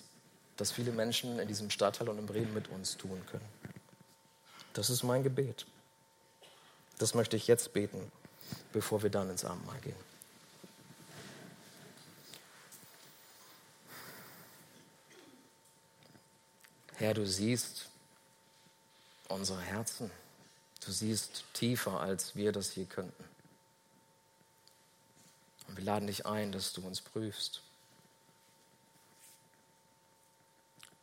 das 0.58 0.72
viele 0.72 0.91
Menschen 0.91 1.39
in 1.39 1.48
diesem 1.48 1.70
Stadtteil 1.70 2.10
und 2.10 2.17
in 2.17 2.26
Bremen 2.26 2.54
mit 2.54 2.67
uns 2.70 2.98
tun 2.98 3.24
können. 3.32 3.46
Das 4.74 4.89
ist 4.89 5.04
mein 5.04 5.24
Gebet. 5.24 5.65
Das 6.98 7.13
möchte 7.13 7.38
ich 7.38 7.48
jetzt 7.48 7.74
beten, 7.74 8.12
bevor 8.74 9.04
wir 9.04 9.10
dann 9.10 9.30
ins 9.30 9.46
Abendmahl 9.46 9.80
gehen. 9.82 9.96
Herr, 16.96 17.13
du 17.13 17.28
siehst 17.28 17.89
unsere 19.28 19.62
Herzen. 19.62 20.10
Du 20.84 20.91
siehst 20.91 21.43
tiefer, 21.54 22.00
als 22.00 22.36
wir 22.36 22.52
das 22.52 22.76
je 22.76 22.86
könnten. 22.86 23.24
Und 25.67 25.78
wir 25.78 25.84
laden 25.84 26.08
dich 26.08 26.26
ein, 26.26 26.52
dass 26.52 26.74
du 26.74 26.82
uns 26.82 27.02
prüfst. 27.02 27.62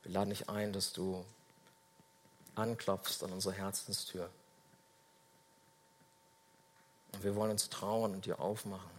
Wir 0.05 0.12
laden 0.12 0.31
dich 0.31 0.49
ein, 0.49 0.73
dass 0.73 0.93
du 0.93 1.25
anklopfst 2.55 3.23
an 3.23 3.33
unsere 3.33 3.55
Herzenstür. 3.55 4.31
Und 7.12 7.25
wir 7.25 7.35
wollen 7.35 7.51
uns 7.51 7.71
trauen 7.71 8.12
und 8.12 8.27
dir 8.27 8.38
aufmachen. 8.38 8.90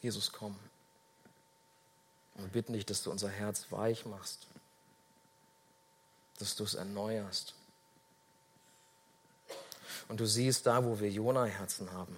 Jesus, 0.00 0.32
komm. 0.32 0.56
Und 2.34 2.44
wir 2.44 2.50
bitten 2.50 2.72
dich, 2.72 2.86
dass 2.86 3.02
du 3.02 3.10
unser 3.10 3.28
Herz 3.28 3.66
weich 3.70 4.06
machst, 4.06 4.46
dass 6.38 6.54
du 6.54 6.64
es 6.64 6.74
erneuerst. 6.74 7.54
Und 10.06 10.20
du 10.20 10.26
siehst 10.26 10.66
da, 10.66 10.84
wo 10.84 11.00
wir 11.00 11.10
Jona-Herzen 11.10 11.92
haben, 11.92 12.16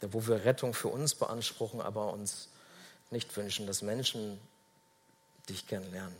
da 0.00 0.12
wo 0.12 0.26
wir 0.26 0.44
Rettung 0.44 0.74
für 0.74 0.88
uns 0.88 1.14
beanspruchen, 1.14 1.80
aber 1.80 2.12
uns 2.12 2.48
nicht 3.10 3.34
wünschen, 3.36 3.66
dass 3.66 3.82
Menschen 3.82 4.38
dich 5.50 5.66
kennenlernen, 5.66 6.16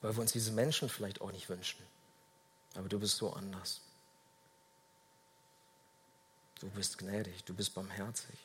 weil 0.00 0.16
wir 0.16 0.20
uns 0.20 0.32
diese 0.32 0.52
Menschen 0.52 0.88
vielleicht 0.88 1.20
auch 1.20 1.32
nicht 1.32 1.48
wünschen. 1.48 1.84
Aber 2.74 2.88
du 2.88 2.98
bist 2.98 3.16
so 3.16 3.32
anders. 3.32 3.80
Du 6.60 6.68
bist 6.70 6.98
gnädig, 6.98 7.44
du 7.44 7.54
bist 7.54 7.74
barmherzig. 7.74 8.36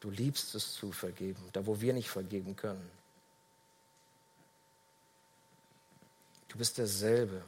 Du 0.00 0.10
liebst 0.10 0.54
es 0.54 0.74
zu 0.74 0.92
vergeben, 0.92 1.42
da 1.52 1.66
wo 1.66 1.80
wir 1.80 1.92
nicht 1.92 2.10
vergeben 2.10 2.56
können. 2.56 2.90
Du 6.48 6.58
bist 6.58 6.78
derselbe. 6.78 7.42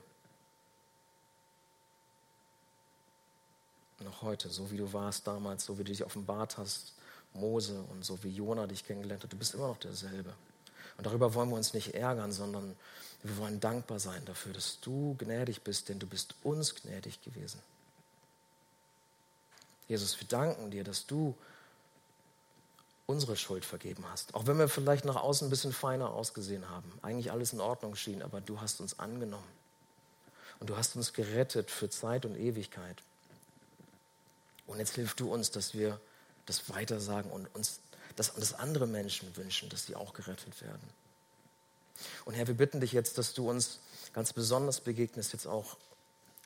Noch 4.00 4.22
heute, 4.22 4.48
so 4.48 4.70
wie 4.70 4.76
du 4.76 4.92
warst 4.92 5.26
damals, 5.26 5.64
so 5.64 5.78
wie 5.78 5.84
du 5.84 5.90
dich 5.92 6.04
offenbart 6.04 6.58
hast, 6.58 6.92
Mose 7.32 7.80
und 7.90 8.04
so 8.04 8.22
wie 8.22 8.30
Jona 8.30 8.66
dich 8.66 8.84
kennengelernt 8.84 9.22
hat, 9.22 9.32
du 9.32 9.36
bist 9.36 9.54
immer 9.54 9.68
noch 9.68 9.78
derselbe. 9.78 10.34
Und 10.96 11.06
darüber 11.06 11.34
wollen 11.34 11.50
wir 11.50 11.56
uns 11.56 11.74
nicht 11.74 11.94
ärgern, 11.94 12.32
sondern 12.32 12.76
wir 13.22 13.36
wollen 13.38 13.60
dankbar 13.60 13.98
sein 13.98 14.24
dafür, 14.24 14.52
dass 14.52 14.80
du 14.80 15.14
gnädig 15.18 15.62
bist, 15.62 15.88
denn 15.88 15.98
du 15.98 16.06
bist 16.06 16.34
uns 16.42 16.74
gnädig 16.74 17.22
gewesen. 17.22 17.60
Jesus, 19.88 20.18
wir 20.20 20.26
danken 20.28 20.70
dir, 20.70 20.84
dass 20.84 21.06
du 21.06 21.34
unsere 23.06 23.36
Schuld 23.36 23.64
vergeben 23.64 24.04
hast. 24.10 24.34
Auch 24.34 24.46
wenn 24.46 24.58
wir 24.58 24.68
vielleicht 24.68 25.04
nach 25.04 25.16
außen 25.16 25.46
ein 25.46 25.50
bisschen 25.50 25.72
feiner 25.72 26.10
ausgesehen 26.10 26.68
haben, 26.68 26.92
eigentlich 27.02 27.30
alles 27.30 27.52
in 27.52 27.60
Ordnung 27.60 27.94
schien, 27.94 28.22
aber 28.22 28.40
du 28.40 28.60
hast 28.60 28.80
uns 28.80 28.98
angenommen. 28.98 29.44
Und 30.58 30.70
du 30.70 30.76
hast 30.76 30.96
uns 30.96 31.12
gerettet 31.12 31.70
für 31.70 31.88
Zeit 31.90 32.24
und 32.24 32.34
Ewigkeit. 32.36 33.02
Und 34.66 34.78
jetzt 34.78 34.94
hilf 34.94 35.14
du 35.14 35.32
uns, 35.32 35.50
dass 35.50 35.74
wir 35.74 36.00
das 36.46 36.70
weitersagen 36.70 37.30
und 37.30 37.46
uns 37.54 37.80
dass, 38.16 38.34
dass 38.34 38.54
andere 38.54 38.86
Menschen 38.86 39.36
wünschen, 39.36 39.68
dass 39.68 39.86
sie 39.86 39.94
auch 39.94 40.14
gerettet 40.14 40.60
werden. 40.62 40.88
Und 42.24 42.34
Herr, 42.34 42.46
wir 42.46 42.54
bitten 42.56 42.80
dich 42.80 42.92
jetzt, 42.92 43.18
dass 43.18 43.34
du 43.34 43.48
uns 43.48 43.78
ganz 44.12 44.32
besonders 44.32 44.80
begegnest, 44.80 45.32
jetzt 45.32 45.46
auch 45.46 45.76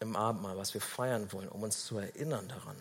im 0.00 0.16
Abendmahl, 0.16 0.56
was 0.56 0.74
wir 0.74 0.80
feiern 0.80 1.32
wollen, 1.32 1.48
um 1.48 1.62
uns 1.62 1.84
zu 1.84 1.98
erinnern 1.98 2.48
daran, 2.48 2.76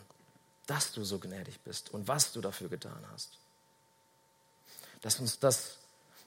dass 0.66 0.92
du 0.92 1.04
so 1.04 1.20
gnädig 1.20 1.60
bist 1.62 1.92
und 1.92 2.08
was 2.08 2.32
du 2.32 2.42
dafür 2.42 2.70
getan 2.70 3.04
hast. 3.12 3.38
Dass 5.02 5.20
uns 5.20 5.40
das, 5.40 5.78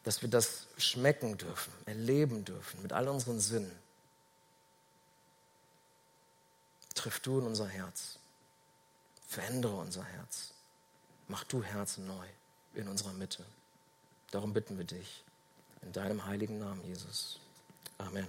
dass 0.05 0.23
wir 0.23 0.29
das 0.29 0.67
schmecken 0.79 1.39
dürfen, 1.39 1.73
erleben 1.87 2.45
dürfen 2.45 2.83
mit 2.83 2.93
all 2.93 3.09
unseren 3.09 3.41
Sinnen. 3.41 3.77
Triff 6.95 7.21
du 7.21 7.41
in 7.41 7.47
unser 7.47 7.69
Herz. 7.69 8.19
Verändere 9.27 9.77
unser 9.77 10.05
Herz. 10.05 10.53
Mach 11.29 11.45
du 11.45 11.63
Herzen 11.63 12.07
neu 12.07 12.27
in 12.75 12.89
unserer 12.89 13.13
Mitte. 13.13 13.45
Darum 14.31 14.53
bitten 14.53 14.79
wir 14.79 14.85
dich. 14.85 15.25
In 15.83 15.93
deinem 15.93 16.27
heiligen 16.27 16.59
Namen, 16.59 16.81
Jesus. 16.87 17.39
Amen. 17.99 18.27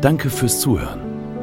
Danke 0.00 0.30
fürs 0.30 0.60
Zuhören. 0.60 1.00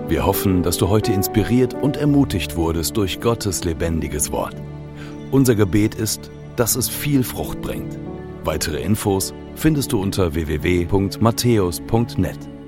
Wir 0.07 0.25
hoffen, 0.25 0.63
dass 0.63 0.77
du 0.77 0.89
heute 0.89 1.13
inspiriert 1.13 1.73
und 1.73 1.97
ermutigt 1.97 2.55
wurdest 2.55 2.97
durch 2.97 3.21
Gottes 3.21 3.63
lebendiges 3.63 4.31
Wort. 4.31 4.55
Unser 5.31 5.55
Gebet 5.55 5.95
ist, 5.95 6.29
dass 6.57 6.75
es 6.75 6.89
viel 6.89 7.23
Frucht 7.23 7.61
bringt. 7.61 7.97
Weitere 8.43 8.81
Infos 8.81 9.33
findest 9.55 9.93
du 9.93 10.01
unter 10.01 10.33
www.matthäus.net. 10.33 12.60